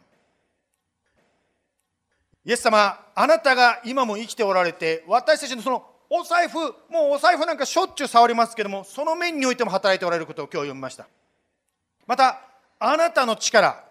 [2.44, 11.06] イエス様あなたが今も生きておられて私たちのそのお財布もうお財布なんかしょっちゅう触りますけどもその面においても働いておられることを今日読みました。
[12.06, 12.40] また
[12.80, 13.84] あなたの力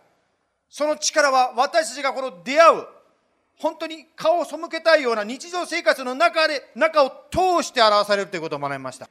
[0.69, 2.87] その力は私たちがこの出会う
[3.61, 9.07] 本当に顔を背けたいような日常生活の中で中を通して表されるということを学びました。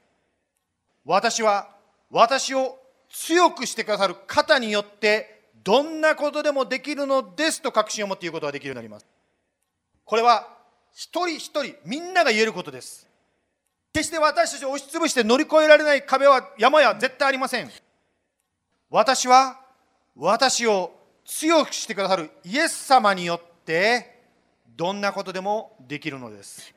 [1.04, 1.68] 私は
[2.10, 2.76] 私を
[3.08, 9.06] 強くしてくださる方によってどんなことでもできるのですと確信を持って言うことができるようになります。
[10.04, 10.48] これは
[10.92, 13.06] 一人一人みんなが言えることです。
[13.92, 17.70] 決して私たちを押しつぶして乗り越えられない壁は山や絶対ありません。
[18.90, 19.60] 私は
[20.16, 20.90] 私を
[21.24, 24.19] 強くしてくださるイエス様によって
[24.80, 26.72] どんなことでもできるのです。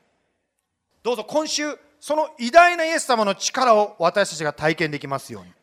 [1.03, 1.63] どうぞ今週
[2.01, 5.53] その偉大なイエス様の力を私たちが体験できますように。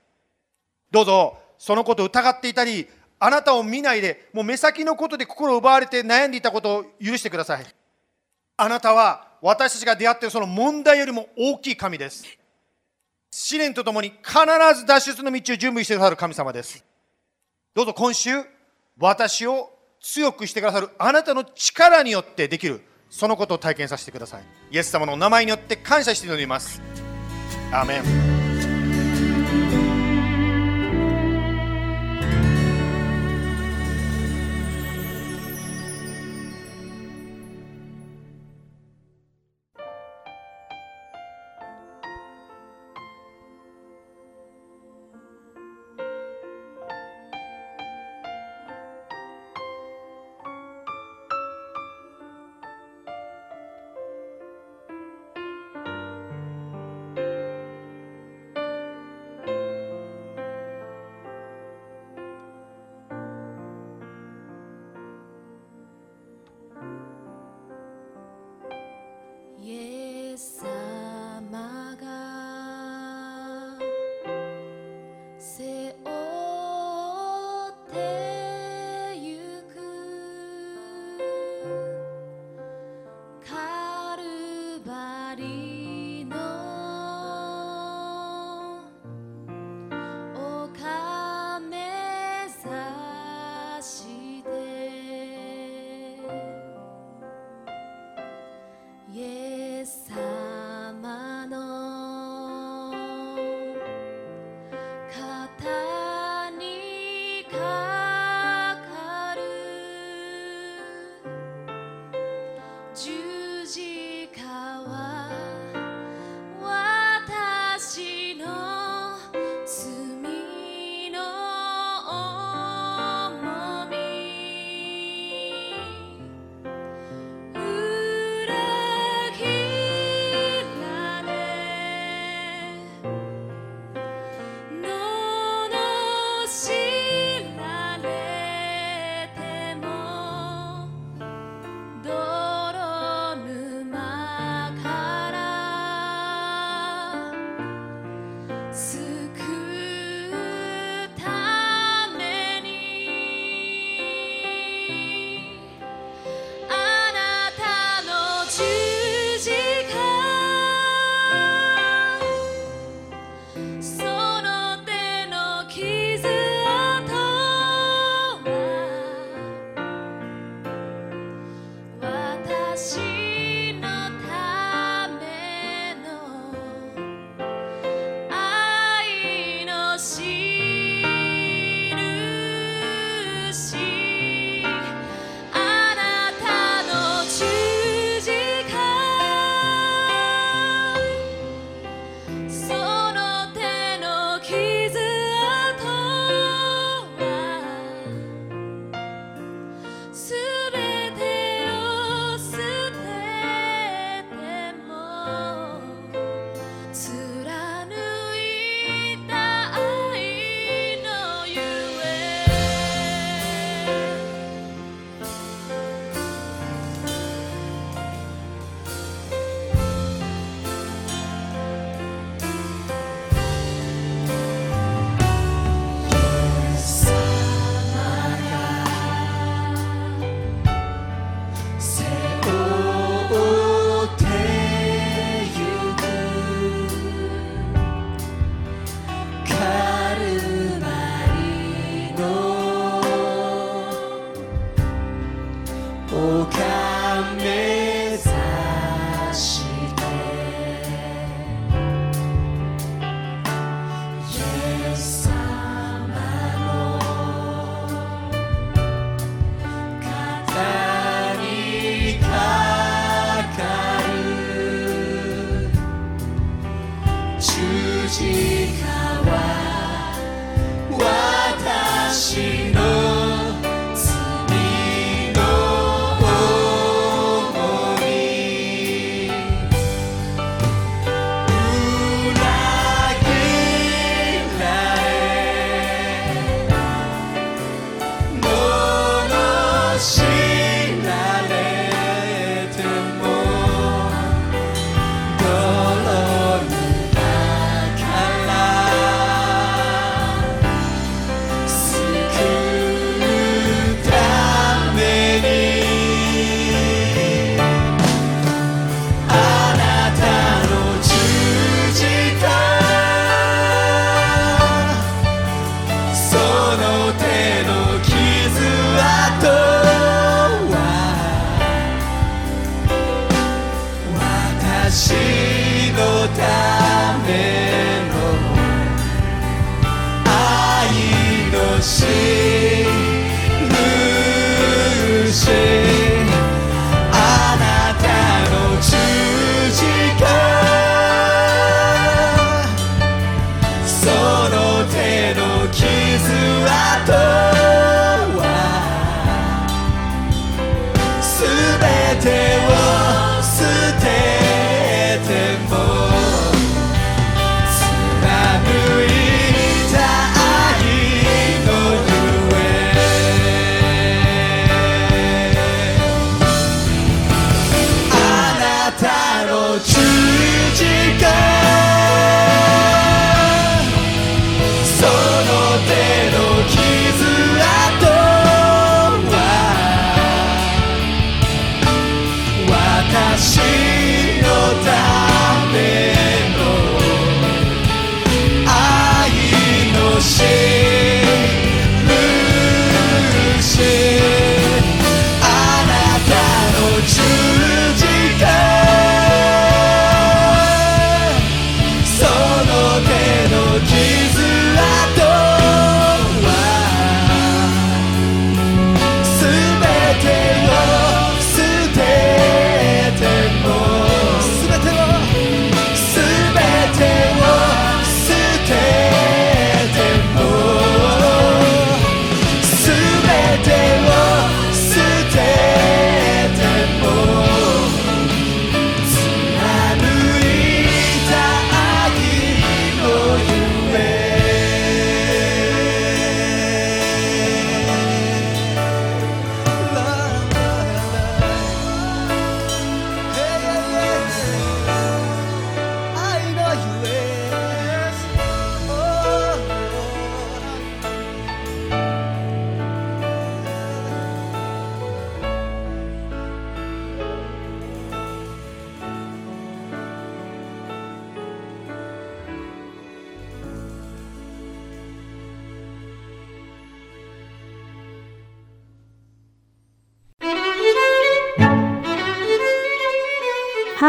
[0.90, 2.88] どうぞそのことを疑っていたり
[3.18, 7.66] あなたを見ないでもう目先のことで心を奪われて悩んでいたことを許してください。
[8.56, 12.24] あなたは私たちが出会っているその問題よりも大きい神です。
[13.30, 14.40] 試練とともに必
[14.80, 16.82] ず脱出の道を準備してくださる神様です。
[17.74, 18.30] どうぞ今週
[18.96, 24.42] 私を強くしてくださるあなたの力によってできるそのことを体験させてください。
[24.70, 26.80] イエス様のお名前によって感謝しております。
[27.72, 28.29] アーメン「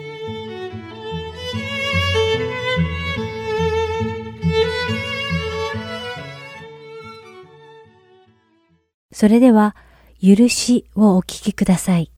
[9.12, 9.74] それでは、
[10.22, 12.12] 許しをお聞きください。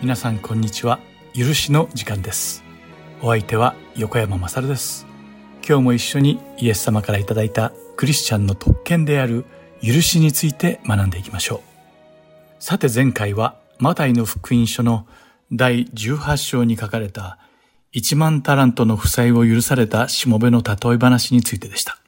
[0.00, 1.00] 皆さんこんにちは。
[1.34, 2.62] 許しの時間です。
[3.20, 5.08] お相手は横山まさるです。
[5.68, 9.44] 今日も一緒にイエス様からいただいたクリスチャンの特権である
[9.82, 12.62] 許しについて学んでいきましょう。
[12.62, 15.04] さて前回はマタイの福音書の
[15.52, 17.36] 第18章に書かれた
[17.92, 21.98] 1万タラントの負債を許されたしもべの例え話についてでした。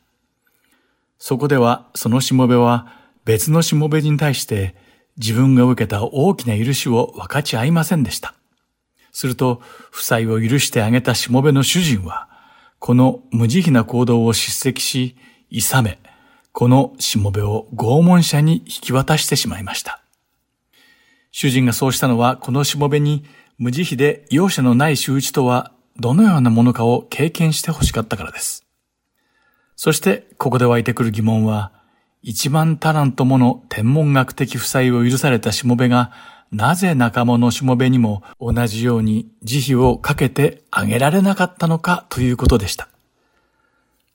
[1.18, 2.86] そこではそのしもべは
[3.24, 4.76] 別のしもべに対して
[5.16, 8.34] 自分が受けた大きな許しを分かち合いませんでした。
[9.12, 12.28] すると、負債を許してあげたしもべの主人は、
[12.78, 15.16] この無慈悲な行動を叱責し、
[15.50, 15.98] 諌め、
[16.52, 20.00] このしもべを拷問者に引き渡してしまいました。
[21.32, 23.24] 主人がそうしたのは、このしもべに
[23.58, 28.64] 無慈悲で容赦のない仕打ちとはどのようなものかを経験して欲しかったからです。
[29.76, 31.72] そして、ここで湧いてくる疑問は、
[32.22, 36.12] 一万タラントもの天文学的負債を許されたしもべが、
[36.52, 42.88] なぜ仲間のしもべにも同じように慈悲をかけてあげられなかったのかということでした。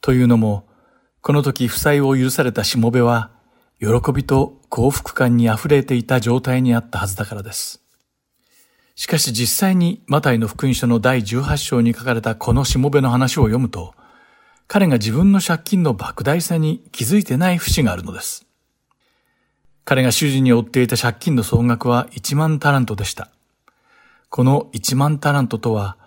[0.02, 0.68] というのも、
[1.22, 3.32] この時負債を許されたしもべは、
[3.80, 7.82] 喜びと幸福感に溢れていた状態にあったはずだからです。
[8.96, 13.96] しかし実際にマタイの福音書の第18章に書かれたこのしもべの話を読むと、
[14.68, 18.46] 彼が自分の借金の莫大さに気づいてない節があるのです。
[19.84, 23.30] 彼が主人に負っていた借金の総額は1万タラントでした。
[24.30, 25.98] この1万タラントとは、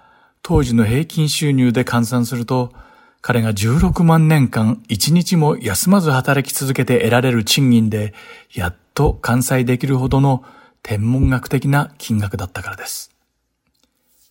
[0.42, 2.72] 当時の平均収入で換算すると、
[3.20, 8.14] 彼が16万年間1日も休まず働き続けて得られる賃金で、
[8.52, 10.44] やっと完済できるほどの
[10.82, 13.12] 天文学的な金額だったからです。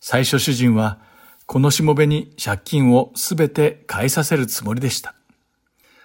[0.00, 0.98] 最初主人は、
[1.48, 5.14] このしもべに借金をすべて返させるつもりでした。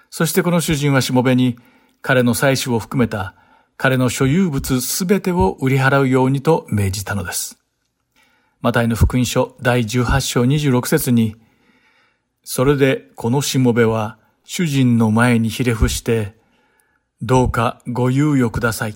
[0.10, 1.58] そしてこの主人はしもべに、
[2.02, 3.36] 彼の妻子を含めた
[3.76, 7.58] 彼の所有物すべてを売り払うようにと命じたのです。
[8.62, 11.36] マタイの福音書第18章26節に、
[12.46, 16.36] それでこのしもべは主人の前にひれ伏して、
[17.22, 18.96] どうかご猶予ください。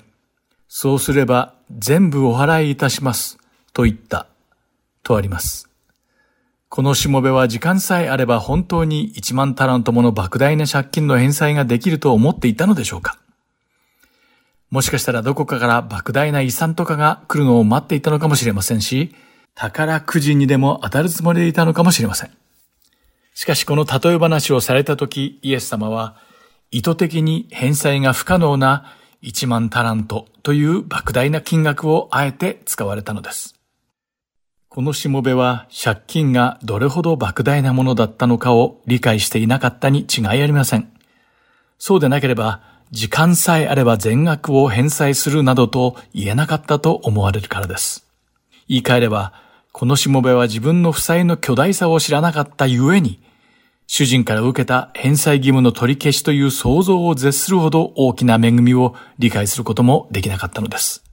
[0.69, 3.37] そうすれば全部お払いいたします。
[3.73, 4.27] と言った。
[5.03, 5.67] とあります。
[6.69, 13.17] このしもべは時間さえあれば本当に1万タラントもの莫大な借金の返済ができると思っていたのでしょうか？
[14.69, 19.15] もしかしたらどこかから莫大な遺産とかが来るのを待っていたのかもしれませんし、
[19.55, 22.31] 宝くじにでも当たるつもりでいたのかもしれません。
[23.33, 26.17] しかしこの例え話をされたとき、イエス様は
[26.69, 28.93] 意図的に返済が不可能な
[29.23, 33.56] 1万タラントという莫大な金額をあえて使われたのです。
[34.77, 40.91] このしもべは借金がどれほど莫大なものだったのかを理解していなかったに違いありません。
[41.79, 42.61] そうでなければ、
[42.91, 48.05] 時間さえあれば全額を返済するなどと言えなかったと思われるからです。
[48.67, 49.33] 言い換えれば、
[49.71, 53.19] このしもべは自分の負債の巨大さを知らなかったゆえに、
[53.87, 61.06] 主人から受けた返済義務の取り消しという想像を絶するほど大きな恵みを理解することもできなかったのです。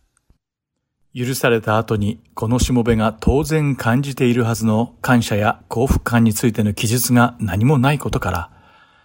[1.17, 8.51] 許された後にこのしもべが当然感じているはずの感謝や幸福感についての記述が何もないことから、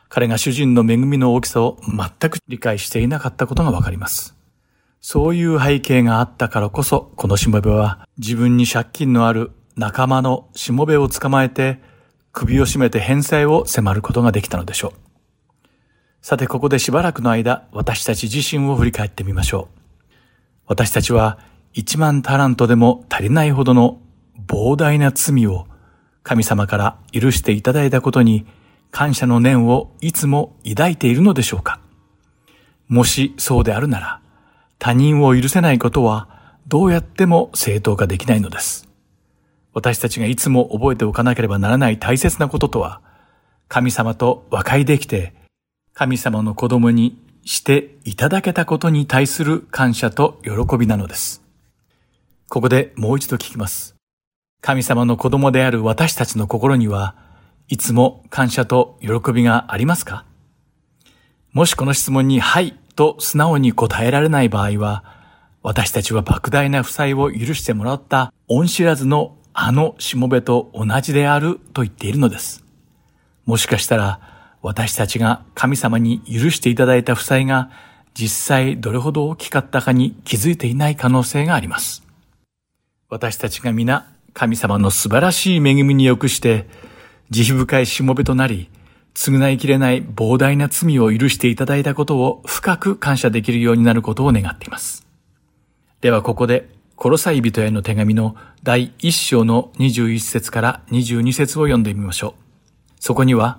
[0.10, 4.36] 彼が主人の恵みの大きさを全く理解していなかったことがわかります。
[5.01, 11.80] そういう背景があったからこそ、このしもべは自分に借金のある仲間のしもべを捕まえて、
[12.32, 15.68] 首を絞めて返済を迫ることができたのでしょう。
[16.24, 19.80] さて、ここでしばらくの間、私たち自身を振り返ってみましょう。
[20.66, 21.38] 私たちは
[21.74, 24.00] 一万タラントでも足りないほどの
[24.48, 25.68] 膨大な罪を
[26.24, 28.46] 神様から許していただいたことに
[28.92, 31.80] 感謝の念をいつも抱いているのでしょうか
[32.88, 34.22] もしそうであるなら、
[34.80, 38.88] 他人を許せないことはどうやっても正当化できないのです。
[39.74, 43.02] 私たちがいつも覚えておかなければならない大切なこととは、
[43.68, 45.34] 神様と和解できて、
[45.94, 51.44] 神様の子供にしていただけたことに対する感謝と喜びなのです。
[52.52, 53.95] ここでもう一度聞きます。
[54.60, 57.16] 神様の子供である私たちの心には、
[57.68, 60.26] いつも感謝と喜びがありますか？
[61.54, 65.04] もしこの質問にはいと素直に答えられない場合は、
[65.62, 72.66] 私たちは莫大な負債を許してもらった恩知らずのあのしもべと同じであると言っているのです。
[73.45, 74.20] もしかしたら
[74.64, 77.70] 私たちが神様に許していただいた負債が
[78.16, 82.09] 実際どれほど大きかったかに気づいていない可能性があります。
[83.10, 86.68] 私たちが皆神様の素晴らしい恵みによくして、
[87.32, 88.70] 慈悲深いしもべとなり、
[89.16, 95.07] 償いきれない膨大な罪を許していただいたことを深く感謝できるようになることを願っています。
[96.01, 102.43] ではここで、コロサイ人への手紙の第1章の21節から22節を読んでみましょう。
[102.99, 103.57] そこには、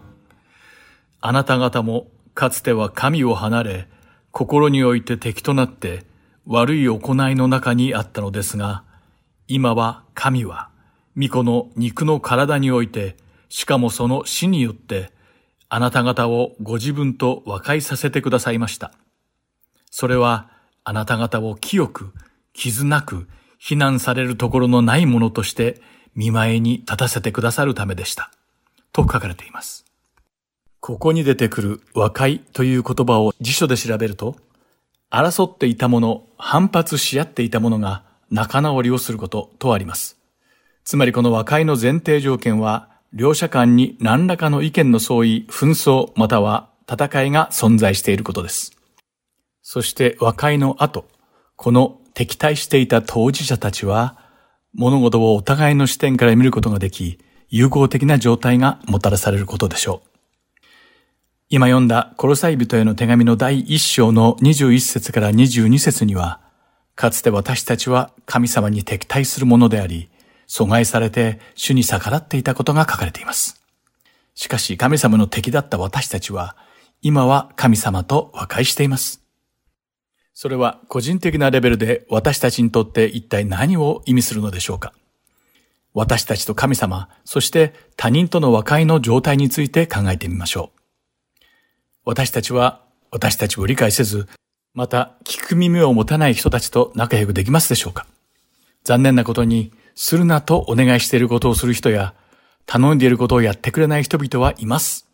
[1.20, 3.88] あなた方もかつては神を離れ、
[4.30, 6.04] 心において敵となって
[6.46, 6.96] 悪い行
[7.28, 8.84] いの中にあったのですが、
[9.52, 10.68] 今は神は、
[11.18, 13.16] 御子の肉の体において、
[13.48, 15.10] しかもその死によって、
[15.68, 18.92] あなた方をご自分と和解させてくださいました。
[19.90, 20.48] それは
[20.84, 22.12] あなた方を清く、
[22.52, 23.28] 傷なく、
[23.58, 25.82] 非難されるところのないものとして
[26.14, 28.30] 見前に立たせてくださるためでした。
[28.92, 29.84] と書かれています。
[30.78, 34.36] ここに出てくる和解という言葉を辞書で調べると、
[35.10, 40.16] 争っていたもの、反発し合っていたものが仲直りをすることとあります。
[40.84, 48.72] つまりこの和解の前提条件は、両者間に何らかの意見の相違、紛争または戦いが存在していることです。
[49.62, 51.06] そして和解の後、
[51.56, 54.18] この敵対していた当事者たちは、
[54.74, 57.18] 物事をお互いの視点から見ることができ、
[57.48, 60.10] 友好的な状態がもたらされることでしょう。
[61.48, 66.40] 今読んだコロサイ人への手紙の第一章の21節から22節には、
[67.00, 70.10] かつて私たちは神様に敵対するものであり、
[70.46, 73.58] 阻害されて主に逆らっていたことが書かれています。
[74.34, 76.56] しかし神様の敵だった私たちは、
[77.00, 79.22] 今は神様と和解しています。
[80.34, 84.92] それは個人的なレベルで私たちにとって一体何を意味するのでしょうか
[85.94, 91.44] 私たちと神様、そして他人との和解の状態について考えてみましょう。
[92.04, 94.28] 私たちは私たちを理解せず、
[94.72, 98.06] また聞く耳を持たない人たちと仲良くできますでしょうか？
[98.84, 102.14] 残念なことに、するなとお願いしていることをする人や、
[102.66, 105.06] 頼んでいることをやってくれない人々はいます。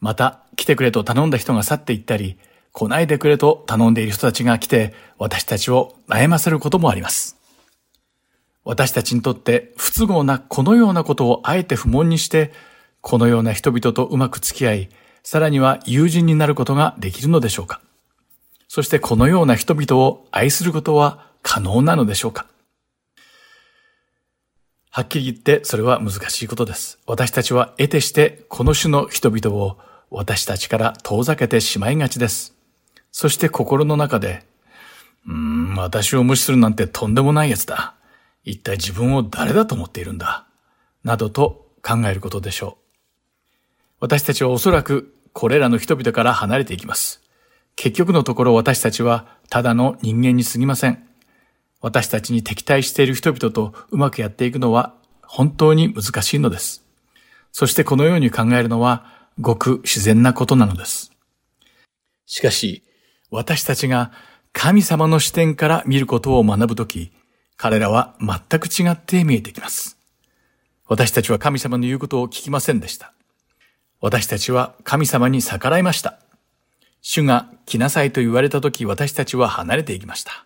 [0.00, 2.38] また、来てくれと頼んだ人が去っていったり、
[2.72, 7.36] 来ないでくれと頼んでいる人たちが来て、私たちを悩ませることもあります。
[8.62, 12.52] 私たちにとって不都合なこのようなことをあえて不問にして、
[13.00, 14.88] このような人々とうまく付き合い、
[15.22, 17.80] さらには友人になることができるのでしょうか？
[18.76, 22.44] そしてこのような人々を愛することは可能なのでしょうか？
[24.90, 26.98] はっきり言ってそれは難しいことです。
[27.06, 29.78] 私たちは得てしてこの種の人々を
[30.10, 32.54] 私たちから遠ざけてしまいがちです。
[33.12, 34.44] そして心の中で、
[35.26, 37.94] うーん、私を無視するなんてとんでもないやつだ。
[38.44, 40.44] 一体自分を誰だと思っているんだ？
[41.02, 42.84] などと考えることでしょう。
[44.00, 47.22] 私たちはおそらくこれらの人々から離れていきます。
[47.76, 51.06] 結局のところ私たちはただの人間に過ぎません。
[51.80, 56.82] 私たちに敵対している人々とうまくやっていくのは本当に難しいのです。
[57.52, 61.12] そしてこのように考えるのはごく自然なことなのです。
[62.24, 62.82] しかし、
[63.30, 64.10] 私たちが
[64.52, 67.12] 神様の視点から見ることを学ぶとき、
[67.56, 69.98] 彼らは全く違って見えてきます。
[70.88, 73.12] 私たちは神様の言うことを聞きませんでした。
[74.00, 76.18] 私たちは神様に逆らいました。
[77.08, 80.44] 主が来なさいと言われたとき私たちは離れていきました。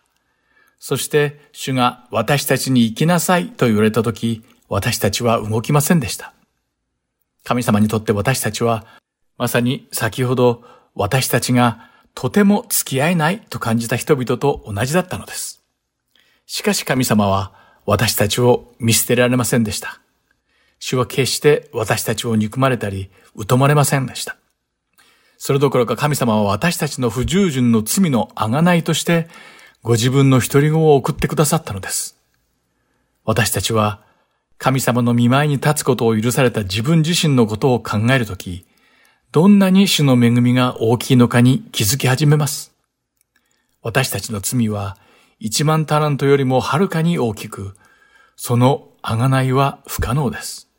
[0.77, 6.35] そして主が私たちに行きなさいと言われたとき私たちは動きませんでした。
[7.43, 8.85] 神様にとって私たちは
[9.39, 15.63] まさに先ほど私たちがとても付き合えないと感じた人々と同じだったのです。
[16.45, 17.53] しかし神様は
[17.87, 19.99] 私たちを見捨てられませんでした。
[20.77, 23.09] 主は決して私たちを憎まれたり
[23.49, 24.37] 疎まれませんでした。
[25.43, 29.27] それどころか神様は私たちの不従順の罪の贖いとして
[29.81, 32.15] ご自分の一人子を送ってくださったのです。
[33.25, 34.03] 私たちは
[34.59, 38.67] 神様の見舞いに立つことを許された自分自身のことを考えるとき、
[39.31, 42.71] どんなに主の恵みが大きいのかに気づき始めます。
[43.81, 44.95] 私たちの罪は
[45.39, 47.75] 一万タラントよりもはるかに大きく、
[48.35, 50.69] その贖いは不可能です。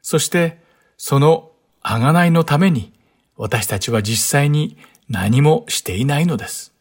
[0.00, 0.62] そして、
[0.96, 1.50] その
[1.82, 2.93] 贖いのために
[3.36, 4.76] 私たちは実際に
[5.08, 6.72] 何もしていないのです。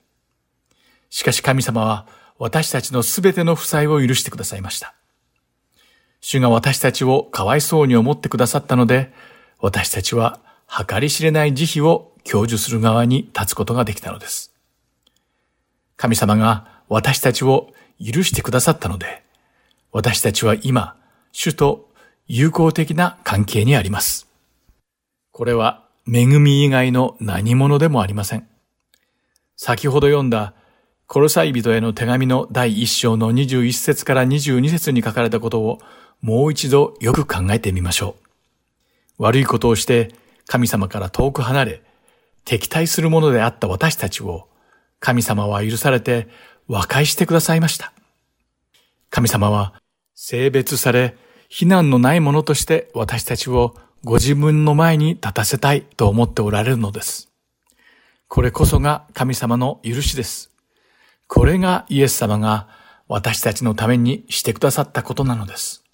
[1.09, 4.93] しかし神様は私たちのすべての負債を許してくださいました。
[6.21, 9.13] 主が私たちをかわいそうに思ってくださったので、
[9.59, 14.53] 私たちは計り知れない慈悲を享受する側に立つことができたのです。
[15.97, 19.23] 神様が私たちを許してくださったので、
[19.91, 20.95] 私たちは今、
[21.31, 21.89] 主と
[22.27, 24.27] 友好的な関係にあります。
[25.31, 28.47] これは恵み以外の何者でもありません。
[29.55, 30.53] 先ほど読んだ
[31.07, 35.79] コロサイ人への手紙の第一章の21節から22節に書かれたことを
[36.21, 38.15] もう一度よく考えてみましょ
[39.19, 39.23] う。
[39.23, 40.13] 悪いことをして
[40.47, 41.81] 神様から遠く離れ、
[42.45, 44.47] 敵対するものであった私たちを
[44.99, 46.27] 神様は許されて
[46.67, 47.93] 和解してくださいました。
[49.09, 49.73] 神様は
[50.15, 51.15] 性別され、
[51.47, 53.75] 非難のないものとして私たちを
[54.05, 57.31] ご自分の前に立たせたいと思っておられるのです。
[58.27, 60.51] これこそが神様の許しです。
[61.27, 62.67] これがイエス様が
[63.07, 65.85] 私たちのためにしてくださったことなのです。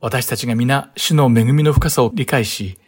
[0.00, 2.78] 私たちが皆主の恵みの深さを理解し、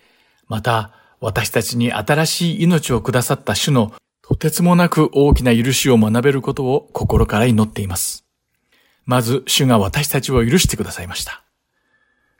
[0.48, 3.92] また、私たちに新しい命をくださった主の
[4.22, 8.24] とてつもなく大きな許しを学べることを心から祈っています。
[9.04, 11.42] まず、主が私たちを許してくださいました。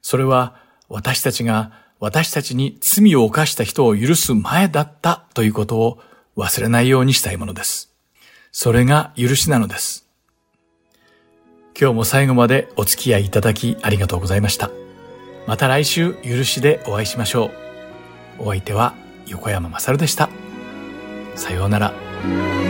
[0.02, 6.00] それは、私たちが私たちに罪を犯した人を許す前だったということを
[6.36, 7.94] 忘れないようにしたいものです。
[8.52, 10.06] それが許しなのです。
[11.80, 14.70] 今日も最後までお付き合いいただきありがとうございました。
[15.46, 17.50] また来週許しでお会いしましょ
[18.38, 18.44] う。
[18.44, 18.94] お相手は
[19.26, 20.28] 横山まさるでした。
[21.36, 22.69] さようなら。